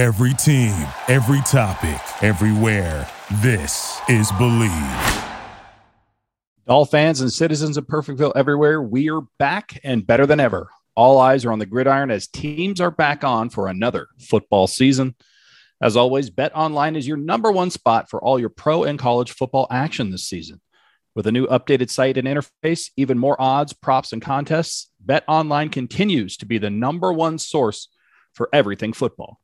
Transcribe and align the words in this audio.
Every 0.00 0.32
team, 0.32 0.72
every 1.08 1.42
topic, 1.42 2.00
everywhere. 2.22 3.06
This 3.42 4.00
is 4.08 4.32
Bleav. 4.32 5.28
All 6.66 6.86
fans 6.86 7.20
and 7.20 7.30
citizens 7.30 7.76
of 7.76 7.86
Perfectville 7.86 8.32
everywhere, 8.34 8.80
we 8.80 9.10
are 9.10 9.20
back 9.38 9.78
and 9.84 10.06
better 10.06 10.24
than 10.24 10.40
ever. 10.40 10.70
All 10.94 11.20
eyes 11.20 11.44
are 11.44 11.52
on 11.52 11.58
the 11.58 11.66
gridiron 11.66 12.10
as 12.10 12.28
teams 12.28 12.80
are 12.80 12.90
back 12.90 13.24
on 13.24 13.50
for 13.50 13.68
another 13.68 14.08
football 14.18 14.66
season. 14.66 15.16
As 15.82 15.98
always, 15.98 16.30
Bet 16.30 16.56
Online 16.56 16.96
is 16.96 17.06
your 17.06 17.18
number 17.18 17.52
one 17.52 17.68
spot 17.68 18.08
for 18.08 18.24
all 18.24 18.40
your 18.40 18.48
pro 18.48 18.84
and 18.84 18.98
college 18.98 19.32
football 19.32 19.66
action 19.70 20.10
this 20.10 20.24
season. 20.24 20.62
With 21.14 21.26
a 21.26 21.32
new 21.32 21.46
updated 21.48 21.90
site 21.90 22.16
and 22.16 22.26
interface, 22.26 22.88
even 22.96 23.18
more 23.18 23.38
odds, 23.38 23.74
props, 23.74 24.14
and 24.14 24.22
contests, 24.22 24.90
Bet 24.98 25.24
Online 25.28 25.68
continues 25.68 26.38
to 26.38 26.46
be 26.46 26.56
the 26.56 26.70
number 26.70 27.12
one 27.12 27.36
source 27.36 27.88
for 28.32 28.48
everything 28.50 28.94
football. 28.94 29.40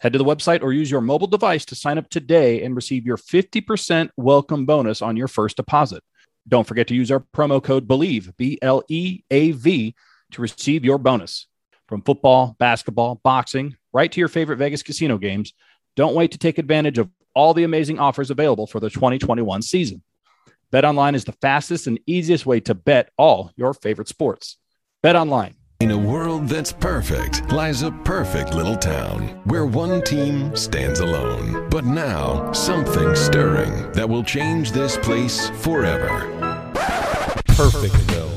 Head 0.00 0.12
to 0.12 0.18
the 0.18 0.24
website 0.24 0.62
or 0.62 0.72
use 0.72 0.90
your 0.90 1.00
mobile 1.00 1.26
device 1.26 1.64
to 1.66 1.74
sign 1.74 1.98
up 1.98 2.08
today 2.08 2.62
and 2.62 2.76
receive 2.76 3.04
your 3.04 3.16
50% 3.16 4.10
welcome 4.16 4.64
bonus 4.64 5.02
on 5.02 5.16
your 5.16 5.26
first 5.26 5.56
deposit. 5.56 6.04
Don't 6.46 6.66
forget 6.66 6.86
to 6.88 6.94
use 6.94 7.10
our 7.10 7.20
promo 7.20 7.62
code 7.62 7.88
BLEAV, 7.88 8.36
B 8.36 8.58
L 8.62 8.82
E 8.88 9.22
A 9.30 9.50
V, 9.50 9.94
to 10.32 10.42
receive 10.42 10.84
your 10.84 10.98
bonus. 10.98 11.46
From 11.88 12.02
football, 12.02 12.54
basketball, 12.58 13.20
boxing, 13.24 13.76
right 13.92 14.10
to 14.12 14.20
your 14.20 14.28
favorite 14.28 14.58
Vegas 14.58 14.82
casino 14.82 15.18
games, 15.18 15.52
don't 15.96 16.14
wait 16.14 16.32
to 16.32 16.38
take 16.38 16.58
advantage 16.58 16.98
of 16.98 17.10
all 17.34 17.54
the 17.54 17.64
amazing 17.64 17.98
offers 17.98 18.30
available 18.30 18.66
for 18.66 18.78
the 18.78 18.90
2021 18.90 19.62
season. 19.62 20.02
Bet 20.70 20.84
online 20.84 21.14
is 21.14 21.24
the 21.24 21.32
fastest 21.32 21.86
and 21.86 21.98
easiest 22.06 22.46
way 22.46 22.60
to 22.60 22.74
bet 22.74 23.10
all 23.16 23.50
your 23.56 23.74
favorite 23.74 24.08
sports. 24.08 24.58
Bet 25.02 25.16
online 25.16 25.54
in 25.80 25.92
a 25.92 25.96
world 25.96 26.48
that's 26.48 26.72
perfect 26.72 27.52
lies 27.52 27.82
a 27.82 27.92
perfect 28.02 28.52
little 28.52 28.76
town 28.76 29.28
where 29.44 29.64
one 29.64 30.02
team 30.02 30.56
stands 30.56 30.98
alone. 30.98 31.68
But 31.70 31.84
now, 31.84 32.50
something 32.50 33.14
stirring 33.14 33.92
that 33.92 34.08
will 34.08 34.24
change 34.24 34.72
this 34.72 34.96
place 34.96 35.50
forever. 35.50 36.08
Perfectville. 37.54 38.34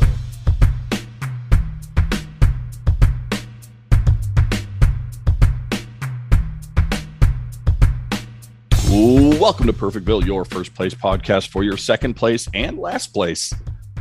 Welcome 9.39 9.65
to 9.65 9.73
Perfectville, 9.73 10.23
your 10.23 10.45
first 10.45 10.75
place 10.75 10.93
podcast 10.93 11.47
for 11.47 11.63
your 11.63 11.77
second 11.77 12.13
place 12.13 12.47
and 12.53 12.77
last 12.77 13.15
place. 13.15 13.51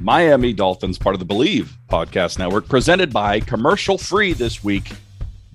Miami 0.01 0.55
Dolphins, 0.55 0.99
part 0.99 1.15
of 1.15 1.19
the 1.19 1.27
Bleav 1.27 1.69
Podcast 1.89 2.39
Network, 2.39 2.67
presented 2.69 3.13
by 3.13 3.39
commercial 3.39 3.99
free 3.99 4.33
this 4.33 4.65
week, 4.65 4.93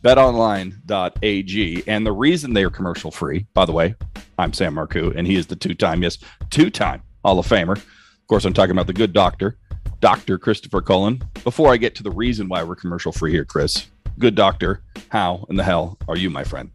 betonline.ag. 0.01 1.83
And 1.87 2.05
the 2.05 2.11
reason 2.11 2.53
they 2.53 2.63
are 2.63 2.69
commercial 2.69 3.09
free, 3.09 3.47
by 3.55 3.65
the 3.65 3.71
way, 3.71 3.95
I'm 4.37 4.53
Sam 4.53 4.75
Marcoux, 4.75 5.15
and 5.15 5.25
he 5.25 5.35
is 5.35 5.47
the 5.47 5.55
two 5.55 5.73
time, 5.73 6.03
yes, 6.03 6.19
two 6.51 6.69
time 6.69 7.01
Hall 7.23 7.39
of 7.39 7.47
Famer. 7.47 7.77
Of 7.77 8.27
course, 8.27 8.45
I'm 8.45 8.53
talking 8.53 8.71
about 8.71 8.87
the 8.87 8.93
good 8.93 9.13
doctor, 9.13 9.57
Dr. 9.99 10.37
Christopher 10.37 10.81
Cullen. 10.81 11.23
Before 11.43 11.73
I 11.73 11.77
get 11.77 11.95
to 11.95 12.03
the 12.03 12.11
reason 12.11 12.47
why 12.47 12.61
we're 12.61 12.75
commercial 12.75 13.11
free 13.11 13.31
here, 13.31 13.45
Chris, 13.45 13.87
good 14.19 14.35
doctor, 14.35 14.83
how 15.09 15.45
in 15.49 15.55
the 15.55 15.63
hell 15.63 15.97
are 16.07 16.17
you, 16.17 16.29
my 16.29 16.43
friend? 16.43 16.69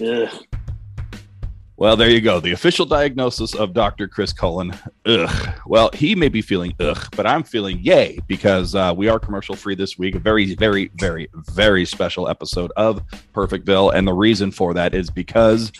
Ugh. 0.00 0.28
Well, 1.82 1.96
there 1.96 2.10
you 2.10 2.20
go. 2.20 2.38
The 2.38 2.52
official 2.52 2.86
diagnosis 2.86 3.56
of 3.56 3.72
Dr. 3.72 4.06
Chris 4.06 4.32
Cullen. 4.32 4.72
Ugh. 5.04 5.54
Well, 5.66 5.90
he 5.92 6.14
may 6.14 6.28
be 6.28 6.40
feeling 6.40 6.74
ugh, 6.78 7.08
but 7.16 7.26
I'm 7.26 7.42
feeling 7.42 7.80
yay 7.82 8.20
because 8.28 8.76
uh, 8.76 8.94
we 8.96 9.08
are 9.08 9.18
commercial 9.18 9.56
free 9.56 9.74
this 9.74 9.98
week. 9.98 10.14
A 10.14 10.20
very, 10.20 10.54
very, 10.54 10.92
very, 10.94 11.28
very 11.34 11.84
special 11.84 12.28
episode 12.28 12.70
of 12.76 13.02
Perfectville. 13.34 13.92
And 13.92 14.06
the 14.06 14.12
reason 14.12 14.52
for 14.52 14.72
that 14.74 14.94
is 14.94 15.10
because 15.10 15.72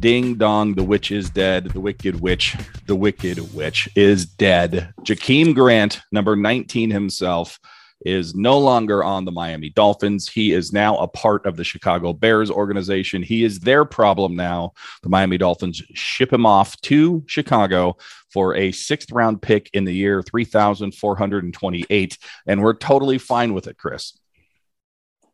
Ding 0.00 0.34
dong, 0.34 0.74
the 0.74 0.84
witch 0.84 1.10
is 1.10 1.30
dead. 1.30 1.70
The 1.70 1.80
wicked 1.80 2.20
witch, 2.20 2.54
the 2.86 2.94
wicked 2.94 3.54
witch 3.54 3.88
is 3.96 4.26
dead. 4.26 4.92
Jakeem 5.00 5.54
Grant, 5.54 6.02
number 6.12 6.36
19 6.36 6.90
himself, 6.90 7.58
is 8.04 8.34
no 8.34 8.58
longer 8.58 9.02
on 9.04 9.24
the 9.24 9.32
Miami 9.32 9.70
Dolphins. 9.70 10.28
He 10.28 10.52
is 10.52 10.72
now 10.72 10.96
a 10.98 11.08
part 11.08 11.46
of 11.46 11.56
the 11.56 11.64
Chicago 11.64 12.12
Bears 12.12 12.50
organization. 12.50 13.22
He 13.22 13.44
is 13.44 13.60
their 13.60 13.84
problem 13.84 14.36
now. 14.36 14.72
The 15.02 15.08
Miami 15.08 15.38
Dolphins 15.38 15.82
ship 15.94 16.32
him 16.32 16.46
off 16.46 16.80
to 16.82 17.24
Chicago 17.26 17.96
for 18.30 18.54
a 18.54 18.72
sixth 18.72 19.12
round 19.12 19.42
pick 19.42 19.70
in 19.72 19.84
the 19.84 19.94
year 19.94 20.22
3,428. 20.22 22.18
And 22.46 22.62
we're 22.62 22.74
totally 22.74 23.18
fine 23.18 23.54
with 23.54 23.66
it, 23.66 23.76
Chris. 23.78 24.18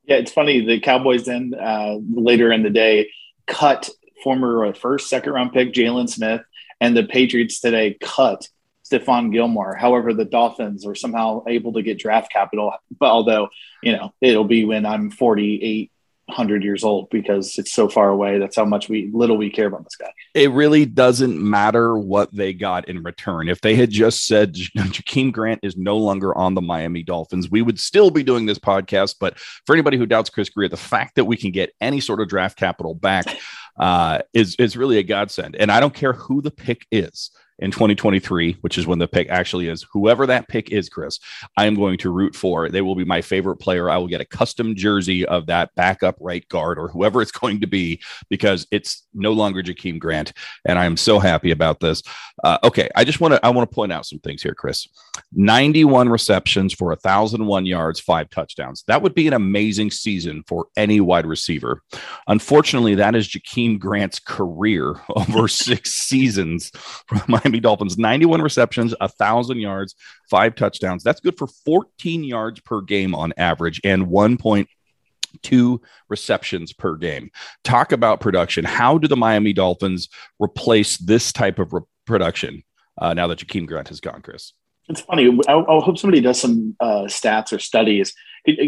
Yeah, 0.04 0.16
it's 0.16 0.32
funny. 0.32 0.64
The 0.64 0.80
Cowboys 0.80 1.26
then 1.26 1.54
uh, 1.58 1.96
later 2.10 2.50
in 2.50 2.62
the 2.62 2.70
day 2.70 3.10
cut 3.46 3.90
former 4.22 4.66
uh, 4.66 4.72
first, 4.72 5.08
second 5.08 5.32
round 5.32 5.52
pick 5.52 5.72
Jaylon 5.72 6.08
Smith, 6.08 6.42
and 6.80 6.96
the 6.96 7.04
Patriots 7.04 7.60
today 7.60 7.96
cut 8.00 8.48
Stephon 8.88 9.32
Gilmore. 9.32 9.74
However, 9.74 10.14
the 10.14 10.24
Dolphins 10.24 10.86
were 10.86 10.94
somehow 10.94 11.44
able 11.46 11.72
to 11.74 11.82
get 11.82 11.98
draft 11.98 12.32
capital, 12.32 12.72
but 12.98 13.10
although, 13.10 13.48
you 13.82 13.92
know, 13.92 14.12
it'll 14.20 14.44
be 14.44 14.64
when 14.64 14.86
I'm 14.86 15.10
4,800 15.10 16.64
years 16.64 16.84
old 16.84 17.10
because 17.10 17.58
it's 17.58 17.72
so 17.72 17.88
far 17.88 18.08
away. 18.08 18.38
That's 18.38 18.56
how 18.56 18.64
much 18.64 18.88
we 18.88 19.10
little 19.12 19.36
we 19.36 19.50
care 19.50 19.66
about 19.66 19.84
this 19.84 19.96
guy. 19.96 20.12
It 20.34 20.50
really 20.52 20.86
doesn't 20.86 21.38
matter 21.38 21.98
what 21.98 22.34
they 22.34 22.52
got 22.52 22.88
in 22.88 23.02
return. 23.02 23.48
If 23.48 23.60
they 23.60 23.74
had 23.74 23.90
just 23.90 24.26
said 24.26 24.54
Jakeem 24.76 25.32
Grant 25.32 25.60
is 25.62 25.76
no 25.76 25.98
longer 25.98 26.36
on 26.36 26.54
the 26.54 26.62
Miami 26.62 27.02
Dolphins, 27.02 27.50
we 27.50 27.62
would 27.62 27.78
still 27.78 28.10
be 28.10 28.22
doing 28.22 28.46
this 28.46 28.58
podcast. 28.58 29.16
But 29.20 29.38
for 29.38 29.74
anybody 29.74 29.98
who 29.98 30.06
doubts 30.06 30.30
Chris 30.30 30.48
Grier, 30.48 30.68
the 30.68 30.76
fact 30.76 31.16
that 31.16 31.26
we 31.26 31.36
can 31.36 31.50
get 31.50 31.74
any 31.80 32.00
sort 32.00 32.20
of 32.20 32.28
draft 32.28 32.56
capital 32.56 32.94
back 32.94 33.26
uh, 33.78 34.20
is 34.32 34.56
is 34.56 34.76
really 34.76 34.98
a 34.98 35.02
godsend. 35.02 35.56
And 35.56 35.70
I 35.70 35.80
don't 35.80 35.94
care 35.94 36.14
who 36.14 36.40
the 36.40 36.50
pick 36.50 36.86
is 36.90 37.30
in 37.58 37.70
2023, 37.70 38.58
which 38.60 38.78
is 38.78 38.86
when 38.86 38.98
the 38.98 39.08
pick 39.08 39.28
actually 39.28 39.68
is, 39.68 39.86
whoever 39.92 40.26
that 40.26 40.48
pick 40.48 40.70
is, 40.70 40.88
Chris, 40.88 41.18
I 41.56 41.66
am 41.66 41.74
going 41.74 41.98
to 41.98 42.10
root 42.10 42.36
for. 42.36 42.68
They 42.68 42.82
will 42.82 42.94
be 42.94 43.04
my 43.04 43.20
favorite 43.20 43.56
player. 43.56 43.90
I 43.90 43.96
will 43.98 44.06
get 44.06 44.20
a 44.20 44.26
custom 44.26 44.74
jersey 44.74 45.26
of 45.26 45.46
that 45.46 45.74
backup 45.74 46.16
right 46.20 46.48
guard 46.48 46.78
or 46.78 46.88
whoever 46.88 47.22
it's 47.22 47.32
going 47.38 47.60
to 47.60 47.66
be 47.66 48.00
because 48.28 48.66
it's 48.70 49.06
no 49.14 49.32
longer 49.32 49.62
Jakeem 49.62 49.98
Grant, 49.98 50.32
and 50.64 50.78
I 50.78 50.84
am 50.84 50.96
so 50.96 51.18
happy 51.18 51.50
about 51.50 51.80
this. 51.80 52.02
Uh, 52.44 52.58
okay, 52.64 52.88
I 52.94 53.04
just 53.04 53.20
want 53.20 53.34
to 53.34 53.44
I 53.44 53.50
want 53.50 53.68
to 53.68 53.74
point 53.74 53.92
out 53.92 54.06
some 54.06 54.20
things 54.20 54.42
here, 54.42 54.54
Chris. 54.54 54.86
91 55.32 56.08
receptions 56.08 56.72
for 56.72 56.88
1,001 56.88 57.66
yards, 57.66 58.00
five 58.00 58.30
touchdowns. 58.30 58.84
That 58.86 59.02
would 59.02 59.14
be 59.14 59.26
an 59.26 59.34
amazing 59.34 59.90
season 59.90 60.42
for 60.46 60.66
any 60.76 61.00
wide 61.00 61.26
receiver. 61.26 61.82
Unfortunately, 62.28 62.94
that 62.94 63.14
is 63.14 63.28
Jakeem 63.28 63.78
Grant's 63.78 64.18
career 64.18 64.94
over 65.16 65.48
six 65.48 65.92
seasons 65.92 66.70
for 67.06 67.20
my 67.28 67.40
Miami 67.48 67.60
Dolphins 67.60 67.96
91 67.96 68.42
receptions, 68.42 68.94
1,000 69.00 69.58
yards, 69.58 69.94
five 70.28 70.54
touchdowns. 70.54 71.02
That's 71.02 71.20
good 71.20 71.38
for 71.38 71.46
14 71.46 72.22
yards 72.22 72.60
per 72.60 72.82
game 72.82 73.14
on 73.14 73.32
average 73.38 73.80
and 73.84 74.08
1.2 74.08 75.78
receptions 76.10 76.74
per 76.74 76.96
game. 76.96 77.30
Talk 77.64 77.92
about 77.92 78.20
production. 78.20 78.66
How 78.66 78.98
do 78.98 79.08
the 79.08 79.16
Miami 79.16 79.54
Dolphins 79.54 80.10
replace 80.38 80.98
this 80.98 81.32
type 81.32 81.58
of 81.58 81.72
re- 81.72 81.80
production 82.04 82.62
uh, 83.00 83.14
now 83.14 83.26
that 83.28 83.38
Jakeem 83.38 83.66
Grant 83.66 83.88
has 83.88 84.00
gone, 84.00 84.20
Chris? 84.20 84.52
It's 84.90 85.00
funny. 85.00 85.38
I, 85.48 85.54
I 85.54 85.80
hope 85.80 85.96
somebody 85.96 86.20
does 86.20 86.38
some 86.38 86.76
uh, 86.80 87.04
stats 87.04 87.52
or 87.52 87.58
studies. 87.58 88.12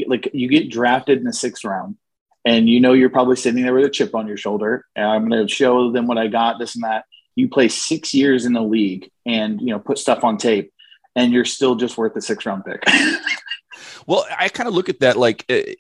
Like 0.07 0.31
you 0.33 0.49
get 0.49 0.71
drafted 0.71 1.19
in 1.19 1.25
the 1.25 1.33
sixth 1.35 1.65
round, 1.65 1.97
and 2.47 2.69
you 2.69 2.81
know 2.81 2.95
you're 2.95 3.11
probably 3.11 3.37
sitting 3.37 3.63
there 3.63 3.75
with 3.75 3.85
a 3.85 3.91
chip 3.91 4.15
on 4.15 4.27
your 4.27 4.37
shoulder. 4.37 4.87
And 4.97 5.07
I'm 5.07 5.29
going 5.29 5.47
to 5.47 5.53
show 5.53 5.93
them 5.93 6.07
what 6.07 6.19
I 6.19 6.29
got, 6.29 6.59
this 6.59 6.75
and 6.75 6.85
that 6.85 7.05
you 7.41 7.49
play 7.49 7.69
six 7.69 8.15
years 8.15 8.45
in 8.45 8.53
the 8.53 8.63
league 8.63 9.11
and 9.27 9.61
you 9.61 9.69
know 9.69 9.79
put 9.79 9.99
stuff 9.99 10.25
on 10.25 10.37
tape 10.37 10.73
and 11.17 11.33
you're 11.33 11.45
still 11.45 11.75
just 11.75 11.99
worth 11.99 12.15
a 12.17 12.21
six 12.21 12.47
round 12.47 12.65
pick. 12.65 12.85
Well 14.07 14.27
i 14.37 14.49
kind 14.49 14.69
of 14.69 14.75
look 14.75 14.89
at 14.89 15.01
that 15.01 15.17
like 15.17 15.45
eh, 15.49 15.75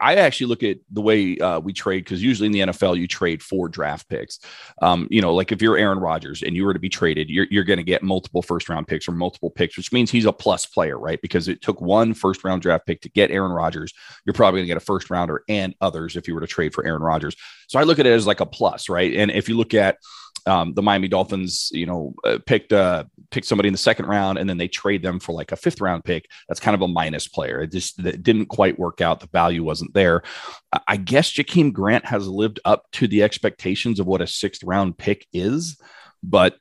i 0.00 0.16
actually 0.16 0.48
look 0.48 0.62
at 0.62 0.78
the 0.90 1.00
way 1.00 1.38
uh, 1.38 1.60
we 1.60 1.72
trade 1.72 2.04
because 2.04 2.22
usually 2.22 2.46
in 2.46 2.52
the 2.52 2.60
nfl 2.60 2.96
you 2.96 3.06
trade 3.06 3.42
for 3.42 3.68
draft 3.68 4.08
picks. 4.08 4.38
Um, 4.82 5.08
you 5.10 5.22
know 5.22 5.34
like 5.34 5.52
if 5.52 5.62
you're 5.62 5.78
aaron 5.78 5.98
rodgers 5.98 6.42
and 6.42 6.54
you 6.54 6.64
were 6.64 6.74
to 6.74 6.78
be 6.78 6.88
traded 6.88 7.30
you're, 7.30 7.46
you're 7.50 7.64
going 7.64 7.78
to 7.78 7.82
get 7.82 8.02
multiple 8.02 8.42
first 8.42 8.68
round 8.68 8.86
picks 8.86 9.08
or 9.08 9.12
multiple 9.12 9.50
picks 9.50 9.76
which 9.76 9.92
means 9.92 10.10
he's 10.10 10.26
a 10.26 10.32
plus 10.32 10.66
player 10.66 10.98
right? 10.98 11.20
Because 11.22 11.48
it 11.48 11.62
took 11.62 11.80
one 11.80 12.14
first 12.14 12.44
round 12.44 12.62
draft 12.62 12.86
pick 12.86 13.00
to 13.02 13.08
get 13.08 13.30
aaron 13.30 13.52
rodgers. 13.52 13.92
You're 14.24 14.34
probably 14.34 14.58
going 14.58 14.66
to 14.66 14.74
get 14.74 14.82
a 14.82 14.84
first 14.84 15.10
rounder 15.10 15.42
and 15.48 15.74
others 15.80 16.16
if 16.16 16.28
you 16.28 16.34
were 16.34 16.40
to 16.40 16.46
trade 16.46 16.74
for 16.74 16.84
aaron 16.84 17.02
rodgers. 17.02 17.36
So 17.68 17.78
i 17.78 17.84
look 17.84 17.98
at 17.98 18.06
it 18.06 18.12
as 18.12 18.26
like 18.26 18.40
a 18.40 18.46
plus 18.46 18.88
right? 18.88 19.14
And 19.14 19.30
if 19.30 19.48
you 19.48 19.56
look 19.56 19.74
at 19.74 19.96
um, 20.46 20.74
the 20.74 20.82
Miami 20.82 21.08
Dolphins, 21.08 21.70
you 21.72 21.86
know, 21.86 22.14
uh, 22.24 22.38
picked 22.44 22.72
uh, 22.72 23.04
picked 23.30 23.46
somebody 23.46 23.68
in 23.68 23.72
the 23.72 23.78
second 23.78 24.06
round, 24.06 24.38
and 24.38 24.48
then 24.48 24.58
they 24.58 24.68
trade 24.68 25.02
them 25.02 25.20
for 25.20 25.32
like 25.32 25.52
a 25.52 25.56
fifth 25.56 25.80
round 25.80 26.04
pick. 26.04 26.28
That's 26.48 26.60
kind 26.60 26.74
of 26.74 26.82
a 26.82 26.88
minus 26.88 27.28
player. 27.28 27.62
It 27.62 27.72
just 27.72 27.98
it 28.00 28.22
didn't 28.22 28.46
quite 28.46 28.78
work 28.78 29.00
out. 29.00 29.20
The 29.20 29.28
value 29.28 29.64
wasn't 29.64 29.94
there. 29.94 30.22
I 30.86 30.96
guess 30.96 31.32
Jakeem 31.32 31.72
Grant 31.72 32.04
has 32.06 32.26
lived 32.28 32.60
up 32.64 32.90
to 32.92 33.06
the 33.06 33.22
expectations 33.22 34.00
of 34.00 34.06
what 34.06 34.22
a 34.22 34.26
sixth 34.26 34.62
round 34.62 34.98
pick 34.98 35.26
is, 35.32 35.78
but 36.22 36.56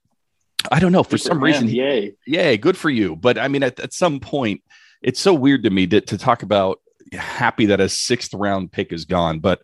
I 0.71 0.79
don't 0.79 0.91
know 0.91 1.03
for 1.03 1.17
some 1.17 1.43
reason. 1.43 1.67
Yay, 1.67 2.15
yay, 2.25 2.57
good 2.57 2.77
for 2.77 2.89
you. 2.89 3.15
But 3.15 3.37
I 3.37 3.47
mean, 3.47 3.63
at, 3.63 3.79
at 3.79 3.93
some 3.93 4.19
point, 4.19 4.61
it's 5.01 5.19
so 5.19 5.33
weird 5.33 5.63
to 5.63 5.69
me 5.69 5.87
to, 5.87 6.01
to 6.01 6.17
talk 6.17 6.43
about 6.43 6.81
happy 7.13 7.67
that 7.67 7.79
a 7.79 7.89
sixth 7.89 8.33
round 8.33 8.71
pick 8.71 8.91
is 8.91 9.05
gone, 9.05 9.39
but 9.39 9.61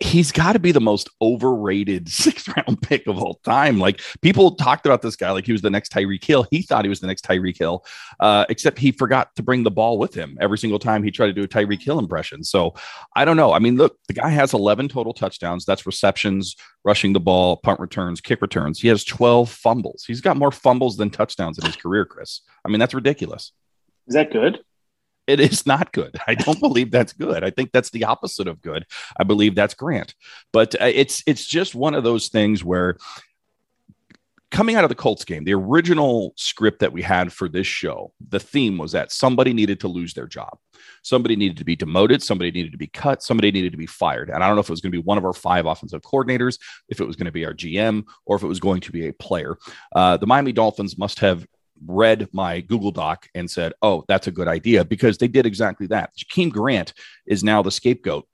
he's 0.00 0.32
got 0.32 0.54
to 0.54 0.58
be 0.58 0.72
the 0.72 0.80
most 0.80 1.10
overrated 1.20 2.08
sixth 2.08 2.48
round 2.48 2.80
pick 2.80 3.06
of 3.06 3.18
all 3.18 3.40
time. 3.44 3.78
Like 3.78 4.00
people 4.22 4.54
talked 4.56 4.86
about 4.86 5.02
this 5.02 5.16
guy 5.16 5.30
like 5.30 5.46
he 5.46 5.52
was 5.52 5.62
the 5.62 5.70
next 5.70 5.92
Tyreek 5.92 6.24
Hill. 6.24 6.46
He 6.50 6.62
thought 6.62 6.84
he 6.84 6.88
was 6.88 7.00
the 7.00 7.06
next 7.06 7.24
Tyreek 7.24 7.58
Hill, 7.58 7.84
uh, 8.20 8.46
except 8.48 8.78
he 8.78 8.92
forgot 8.92 9.34
to 9.36 9.42
bring 9.42 9.62
the 9.62 9.70
ball 9.70 9.98
with 9.98 10.14
him 10.14 10.38
every 10.40 10.58
single 10.58 10.78
time 10.78 11.02
he 11.02 11.10
tried 11.10 11.26
to 11.26 11.32
do 11.32 11.42
a 11.42 11.48
Tyreek 11.48 11.82
Hill 11.82 11.98
impression. 11.98 12.44
So 12.44 12.74
I 13.14 13.24
don't 13.24 13.36
know. 13.36 13.52
I 13.52 13.58
mean, 13.58 13.76
look, 13.76 13.98
the 14.08 14.14
guy 14.14 14.30
has 14.30 14.54
11 14.54 14.88
total 14.88 15.12
touchdowns. 15.12 15.64
That's 15.64 15.86
receptions, 15.86 16.56
rushing 16.84 17.12
the 17.12 17.20
ball, 17.20 17.56
punt 17.58 17.80
returns, 17.80 18.20
kick 18.20 18.40
returns. 18.40 18.80
He 18.80 18.88
has 18.88 19.04
12 19.04 19.50
fumbles. 19.50 20.04
He's 20.06 20.20
got 20.20 20.36
more 20.36 20.52
fumbles 20.52 20.96
than 20.96 21.10
touchdowns 21.10 21.58
in 21.58 21.66
his 21.66 21.76
career, 21.76 22.04
Chris. 22.06 22.40
I 22.64 22.68
mean, 22.68 22.80
that's 22.80 22.94
ridiculous. 22.94 23.52
Is 24.06 24.14
that 24.14 24.32
good? 24.32 24.60
It 25.26 25.40
is 25.40 25.66
not 25.66 25.92
good. 25.92 26.16
I 26.26 26.34
don't 26.34 26.60
believe 26.60 26.90
that's 26.90 27.12
good. 27.12 27.44
I 27.44 27.50
think 27.50 27.72
that's 27.72 27.90
the 27.90 28.04
opposite 28.04 28.48
of 28.48 28.60
good. 28.60 28.86
I 29.18 29.24
believe 29.24 29.54
that's 29.54 29.74
Grant. 29.74 30.14
But 30.52 30.80
uh, 30.80 30.86
it's 30.86 31.22
it's 31.26 31.44
just 31.44 31.74
one 31.74 31.94
of 31.94 32.04
those 32.04 32.28
things 32.28 32.64
where 32.64 32.96
coming 34.54 34.76
out 34.76 34.84
of 34.84 34.88
the 34.88 34.94
Colts 34.94 35.24
game, 35.24 35.42
the 35.42 35.54
original 35.54 36.32
script 36.36 36.78
that 36.78 36.92
we 36.92 37.02
had 37.02 37.32
for 37.32 37.48
this 37.48 37.66
show, 37.66 38.12
the 38.28 38.38
theme 38.38 38.78
was 38.78 38.92
that 38.92 39.10
somebody 39.10 39.52
needed 39.52 39.80
to 39.80 39.88
lose 39.88 40.14
their 40.14 40.28
job. 40.28 40.58
Somebody 41.02 41.34
needed 41.34 41.56
to 41.56 41.64
be 41.64 41.74
demoted. 41.74 42.22
Somebody 42.22 42.52
needed 42.52 42.70
to 42.70 42.78
be 42.78 42.86
cut. 42.86 43.20
Somebody 43.20 43.50
needed 43.50 43.72
to 43.72 43.78
be 43.78 43.86
fired. 43.86 44.30
And 44.30 44.44
I 44.44 44.46
don't 44.46 44.54
know 44.54 44.60
if 44.60 44.68
it 44.68 44.72
was 44.72 44.80
going 44.80 44.92
to 44.92 44.98
be 44.98 45.02
one 45.02 45.18
of 45.18 45.24
our 45.24 45.32
five 45.32 45.66
offensive 45.66 46.02
coordinators, 46.02 46.60
if 46.88 47.00
it 47.00 47.04
was 47.04 47.16
going 47.16 47.26
to 47.26 47.32
be 47.32 47.44
our 47.44 47.52
GM, 47.52 48.04
or 48.26 48.36
if 48.36 48.44
it 48.44 48.46
was 48.46 48.60
going 48.60 48.80
to 48.82 48.92
be 48.92 49.08
a 49.08 49.12
player. 49.12 49.58
Uh, 49.92 50.18
the 50.18 50.26
Miami 50.26 50.52
Dolphins 50.52 50.96
must 50.96 51.18
have 51.18 51.44
read 51.86 52.28
my 52.32 52.60
Google 52.60 52.90
Doc 52.90 53.28
and 53.34 53.50
said, 53.50 53.72
oh, 53.82 54.04
that's 54.08 54.26
a 54.26 54.32
good 54.32 54.48
idea 54.48 54.84
because 54.84 55.18
they 55.18 55.28
did 55.28 55.46
exactly 55.46 55.86
that. 55.88 56.10
Jakeem 56.16 56.50
Grant 56.50 56.92
is 57.26 57.44
now 57.44 57.62
the 57.62 57.70
scapegoat 57.70 58.26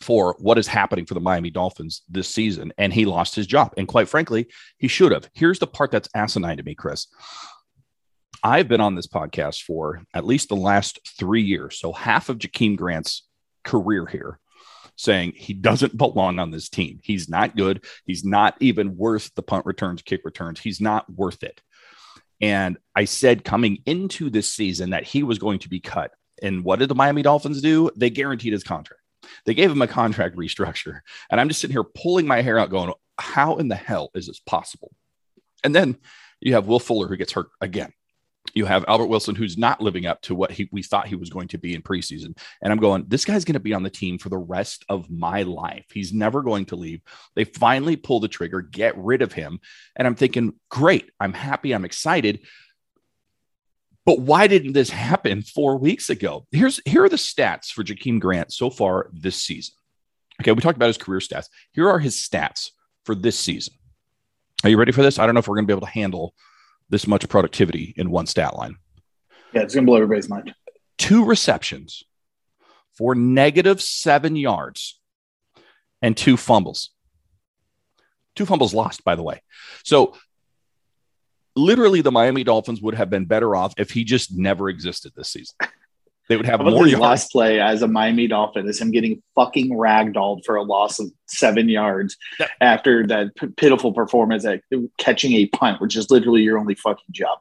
for 0.00 0.36
what 0.38 0.58
is 0.58 0.66
happening 0.66 1.06
for 1.06 1.14
the 1.14 1.20
Miami 1.20 1.50
Dolphins 1.50 2.02
this 2.08 2.28
season. 2.28 2.72
And 2.78 2.92
he 2.92 3.06
lost 3.06 3.34
his 3.34 3.46
job. 3.46 3.72
And 3.76 3.88
quite 3.88 4.08
frankly, 4.08 4.48
he 4.76 4.88
should 4.88 5.12
have. 5.12 5.30
Here's 5.32 5.58
the 5.58 5.66
part 5.66 5.90
that's 5.90 6.08
asinine 6.14 6.58
to 6.58 6.62
me, 6.62 6.74
Chris. 6.74 7.06
I've 8.42 8.68
been 8.68 8.82
on 8.82 8.94
this 8.94 9.06
podcast 9.06 9.62
for 9.62 10.02
at 10.12 10.26
least 10.26 10.50
the 10.50 10.56
last 10.56 11.00
three 11.18 11.42
years. 11.42 11.78
So 11.78 11.92
half 11.92 12.28
of 12.28 12.38
Jakeem 12.38 12.76
Grant's 12.76 13.26
career 13.64 14.04
here 14.06 14.38
saying 14.96 15.32
he 15.34 15.54
doesn't 15.54 15.96
belong 15.96 16.38
on 16.38 16.50
this 16.50 16.68
team. 16.68 17.00
He's 17.02 17.28
not 17.28 17.56
good. 17.56 17.84
He's 18.04 18.24
not 18.24 18.56
even 18.60 18.96
worth 18.96 19.34
the 19.34 19.42
punt 19.42 19.66
returns, 19.66 20.02
kick 20.02 20.20
returns. 20.24 20.60
He's 20.60 20.80
not 20.80 21.10
worth 21.12 21.42
it. 21.42 21.60
And 22.40 22.78
I 22.94 23.04
said 23.04 23.44
coming 23.44 23.78
into 23.86 24.30
this 24.30 24.52
season 24.52 24.90
that 24.90 25.04
he 25.04 25.22
was 25.22 25.38
going 25.38 25.60
to 25.60 25.68
be 25.68 25.80
cut. 25.80 26.10
And 26.42 26.64
what 26.64 26.78
did 26.78 26.88
the 26.88 26.94
Miami 26.94 27.22
Dolphins 27.22 27.62
do? 27.62 27.90
They 27.96 28.10
guaranteed 28.10 28.52
his 28.52 28.64
contract. 28.64 29.00
They 29.46 29.54
gave 29.54 29.70
him 29.70 29.82
a 29.82 29.86
contract 29.86 30.36
restructure. 30.36 31.00
And 31.30 31.40
I'm 31.40 31.48
just 31.48 31.60
sitting 31.60 31.74
here 31.74 31.84
pulling 31.84 32.26
my 32.26 32.42
hair 32.42 32.58
out, 32.58 32.70
going, 32.70 32.92
how 33.18 33.56
in 33.56 33.68
the 33.68 33.76
hell 33.76 34.10
is 34.14 34.26
this 34.26 34.40
possible? 34.40 34.92
And 35.62 35.74
then 35.74 35.96
you 36.40 36.54
have 36.54 36.66
Will 36.66 36.80
Fuller 36.80 37.08
who 37.08 37.16
gets 37.16 37.32
hurt 37.32 37.48
again. 37.60 37.92
You 38.54 38.66
have 38.66 38.84
Albert 38.86 39.06
Wilson, 39.06 39.34
who's 39.34 39.58
not 39.58 39.80
living 39.80 40.06
up 40.06 40.22
to 40.22 40.34
what 40.34 40.52
he, 40.52 40.68
we 40.70 40.82
thought 40.82 41.08
he 41.08 41.16
was 41.16 41.28
going 41.28 41.48
to 41.48 41.58
be 41.58 41.74
in 41.74 41.82
preseason. 41.82 42.38
And 42.62 42.72
I'm 42.72 42.78
going, 42.78 43.04
this 43.08 43.24
guy's 43.24 43.44
going 43.44 43.54
to 43.54 43.60
be 43.60 43.74
on 43.74 43.82
the 43.82 43.90
team 43.90 44.16
for 44.18 44.28
the 44.28 44.38
rest 44.38 44.84
of 44.88 45.10
my 45.10 45.42
life. 45.42 45.86
He's 45.92 46.12
never 46.12 46.40
going 46.40 46.66
to 46.66 46.76
leave. 46.76 47.00
They 47.34 47.44
finally 47.44 47.96
pull 47.96 48.20
the 48.20 48.28
trigger, 48.28 48.60
get 48.60 48.96
rid 48.96 49.22
of 49.22 49.32
him. 49.32 49.58
And 49.96 50.06
I'm 50.06 50.14
thinking, 50.14 50.54
great. 50.68 51.10
I'm 51.18 51.32
happy. 51.32 51.74
I'm 51.74 51.84
excited. 51.84 52.40
But 54.06 54.20
why 54.20 54.46
didn't 54.46 54.74
this 54.74 54.90
happen 54.90 55.42
four 55.42 55.78
weeks 55.78 56.10
ago? 56.10 56.46
Here's 56.52 56.80
here 56.84 57.04
are 57.04 57.08
the 57.08 57.16
stats 57.16 57.72
for 57.72 57.82
Jakeem 57.82 58.20
Grant 58.20 58.52
so 58.52 58.70
far 58.70 59.10
this 59.12 59.42
season. 59.42 59.74
Okay, 60.40 60.52
we 60.52 60.60
talked 60.60 60.76
about 60.76 60.88
his 60.88 60.98
career 60.98 61.20
stats. 61.20 61.46
Here 61.72 61.88
are 61.88 61.98
his 61.98 62.16
stats 62.16 62.70
for 63.04 63.14
this 63.14 63.38
season. 63.38 63.74
Are 64.62 64.70
you 64.70 64.76
ready 64.76 64.92
for 64.92 65.02
this? 65.02 65.18
I 65.18 65.26
don't 65.26 65.34
know 65.34 65.38
if 65.38 65.48
we're 65.48 65.56
going 65.56 65.64
to 65.64 65.72
be 65.72 65.76
able 65.76 65.86
to 65.86 65.92
handle 65.92 66.34
this 66.94 67.08
much 67.08 67.28
productivity 67.28 67.92
in 67.96 68.08
one 68.08 68.24
stat 68.24 68.54
line. 68.56 68.76
Yeah, 69.52 69.62
it's 69.62 69.74
going 69.74 69.84
to 69.84 69.90
blow 69.90 69.96
everybody's 69.96 70.28
mind. 70.28 70.54
Two 70.96 71.24
receptions 71.24 72.04
for 72.96 73.16
negative 73.16 73.82
seven 73.82 74.36
yards 74.36 75.00
and 76.00 76.16
two 76.16 76.36
fumbles. 76.36 76.90
Two 78.36 78.46
fumbles 78.46 78.72
lost, 78.72 79.02
by 79.02 79.16
the 79.16 79.24
way. 79.24 79.42
So 79.82 80.16
literally 81.56 82.00
the 82.00 82.12
Miami 82.12 82.44
Dolphins 82.44 82.80
would 82.80 82.94
have 82.94 83.10
been 83.10 83.24
better 83.24 83.56
off 83.56 83.74
if 83.76 83.90
he 83.90 84.04
just 84.04 84.32
never 84.32 84.68
existed 84.68 85.14
this 85.16 85.30
season. 85.30 85.56
They 86.28 86.36
would 86.36 86.46
have 86.46 86.60
more 86.60 86.86
yards. 86.86 87.00
last 87.02 87.32
play 87.32 87.60
as 87.60 87.82
a 87.82 87.88
Miami 87.88 88.26
Dolphin 88.26 88.66
is 88.66 88.80
him 88.80 88.90
getting 88.90 89.22
fucking 89.34 89.70
ragdolled 89.70 90.44
for 90.46 90.56
a 90.56 90.62
loss 90.62 90.98
of 90.98 91.10
seven 91.26 91.68
yards 91.68 92.16
That- 92.38 92.50
after 92.60 93.06
that 93.08 93.34
p- 93.36 93.48
pitiful 93.48 93.92
performance 93.92 94.44
at 94.46 94.62
catching 94.98 95.32
a 95.34 95.46
punt, 95.46 95.80
which 95.80 95.96
is 95.96 96.10
literally 96.10 96.42
your 96.42 96.58
only 96.58 96.74
fucking 96.76 97.04
job. 97.10 97.38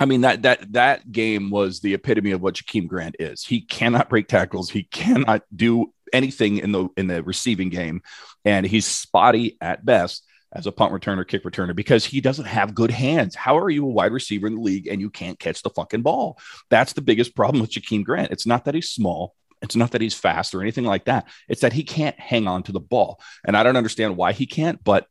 I 0.00 0.06
mean 0.06 0.22
that 0.22 0.42
that 0.42 0.72
that 0.72 1.12
game 1.12 1.50
was 1.50 1.78
the 1.80 1.94
epitome 1.94 2.32
of 2.32 2.40
what 2.42 2.54
Jakeem 2.54 2.88
Grant 2.88 3.14
is. 3.20 3.44
He 3.44 3.60
cannot 3.60 4.08
break 4.08 4.26
tackles. 4.26 4.68
He 4.68 4.82
cannot 4.84 5.42
do 5.54 5.92
anything 6.12 6.58
in 6.58 6.72
the 6.72 6.88
in 6.96 7.06
the 7.06 7.22
receiving 7.22 7.68
game, 7.70 8.02
and 8.44 8.66
he's 8.66 8.86
spotty 8.86 9.56
at 9.60 9.84
best 9.84 10.24
as 10.54 10.66
a 10.66 10.72
punt 10.72 10.92
returner, 10.92 11.26
kick 11.26 11.42
returner 11.42 11.74
because 11.74 12.04
he 12.04 12.20
doesn't 12.20 12.44
have 12.46 12.74
good 12.74 12.90
hands. 12.90 13.34
How 13.34 13.58
are 13.58 13.70
you 13.70 13.84
a 13.84 13.90
wide 13.90 14.12
receiver 14.12 14.46
in 14.46 14.54
the 14.54 14.60
league 14.60 14.86
and 14.86 15.00
you 15.00 15.10
can't 15.10 15.38
catch 15.38 15.62
the 15.62 15.70
fucking 15.70 16.02
ball? 16.02 16.38
That's 16.70 16.92
the 16.92 17.02
biggest 17.02 17.34
problem 17.34 17.60
with 17.60 17.72
Jakeem 17.72 18.04
Grant. 18.04 18.30
It's 18.30 18.46
not 18.46 18.64
that 18.64 18.74
he's 18.74 18.90
small. 18.90 19.34
It's 19.62 19.76
not 19.76 19.92
that 19.92 20.00
he's 20.00 20.14
fast 20.14 20.54
or 20.54 20.60
anything 20.60 20.84
like 20.84 21.06
that. 21.06 21.26
It's 21.48 21.62
that 21.62 21.72
he 21.72 21.82
can't 21.82 22.18
hang 22.20 22.46
on 22.46 22.62
to 22.64 22.72
the 22.72 22.80
ball, 22.80 23.20
and 23.44 23.56
I 23.56 23.62
don't 23.62 23.78
understand 23.78 24.16
why 24.16 24.32
he 24.32 24.46
can't. 24.46 24.82
But 24.84 25.06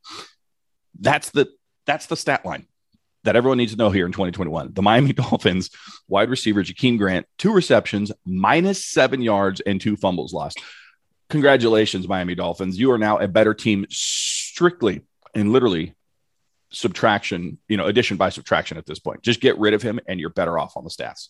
that's 1.00 1.32
the 1.32 1.50
that's 1.86 2.06
the 2.06 2.16
stat 2.16 2.46
line 2.46 2.68
that 3.24 3.36
everyone 3.36 3.58
needs 3.58 3.72
to 3.72 3.78
know 3.78 3.90
here 3.90 4.06
in 4.06 4.12
2021. 4.12 4.74
The 4.74 4.82
Miami 4.82 5.14
Dolphins 5.14 5.72
wide 6.08 6.30
receiver 6.30 6.62
Jakeem 6.62 7.00
Grant, 7.00 7.26
two 7.38 7.52
receptions, 7.52 8.12
minus 8.26 8.86
seven 8.86 9.22
yards, 9.22 9.60
and 9.62 9.82
two 9.82 9.96
fumbles 9.96 10.34
lost. 10.34 10.62
Congratulations, 11.30 12.08
Miami 12.08 12.36
Dolphins. 12.36 12.78
You 12.78 12.92
are 12.92 13.00
now 13.00 13.18
a 13.18 13.28
better 13.28 13.56
team 13.56 13.88
strictly 13.90 15.02
and 15.34 15.52
literally 15.52 15.96
subtraction, 16.72 17.60
you 17.68 17.78
know, 17.78 17.86
addition 17.86 18.18
by 18.18 18.30
subtraction 18.30 18.78
at 18.78 18.86
this 18.86 19.00
point. 19.00 19.22
Just 19.22 19.42
get 19.42 19.58
rid 19.58 19.74
of 19.74 19.82
him 19.82 20.00
and 20.08 20.20
you're 20.20 20.30
better 20.30 20.58
off 20.58 20.76
on 20.76 20.84
the 20.84 20.90
stats. 20.90 21.30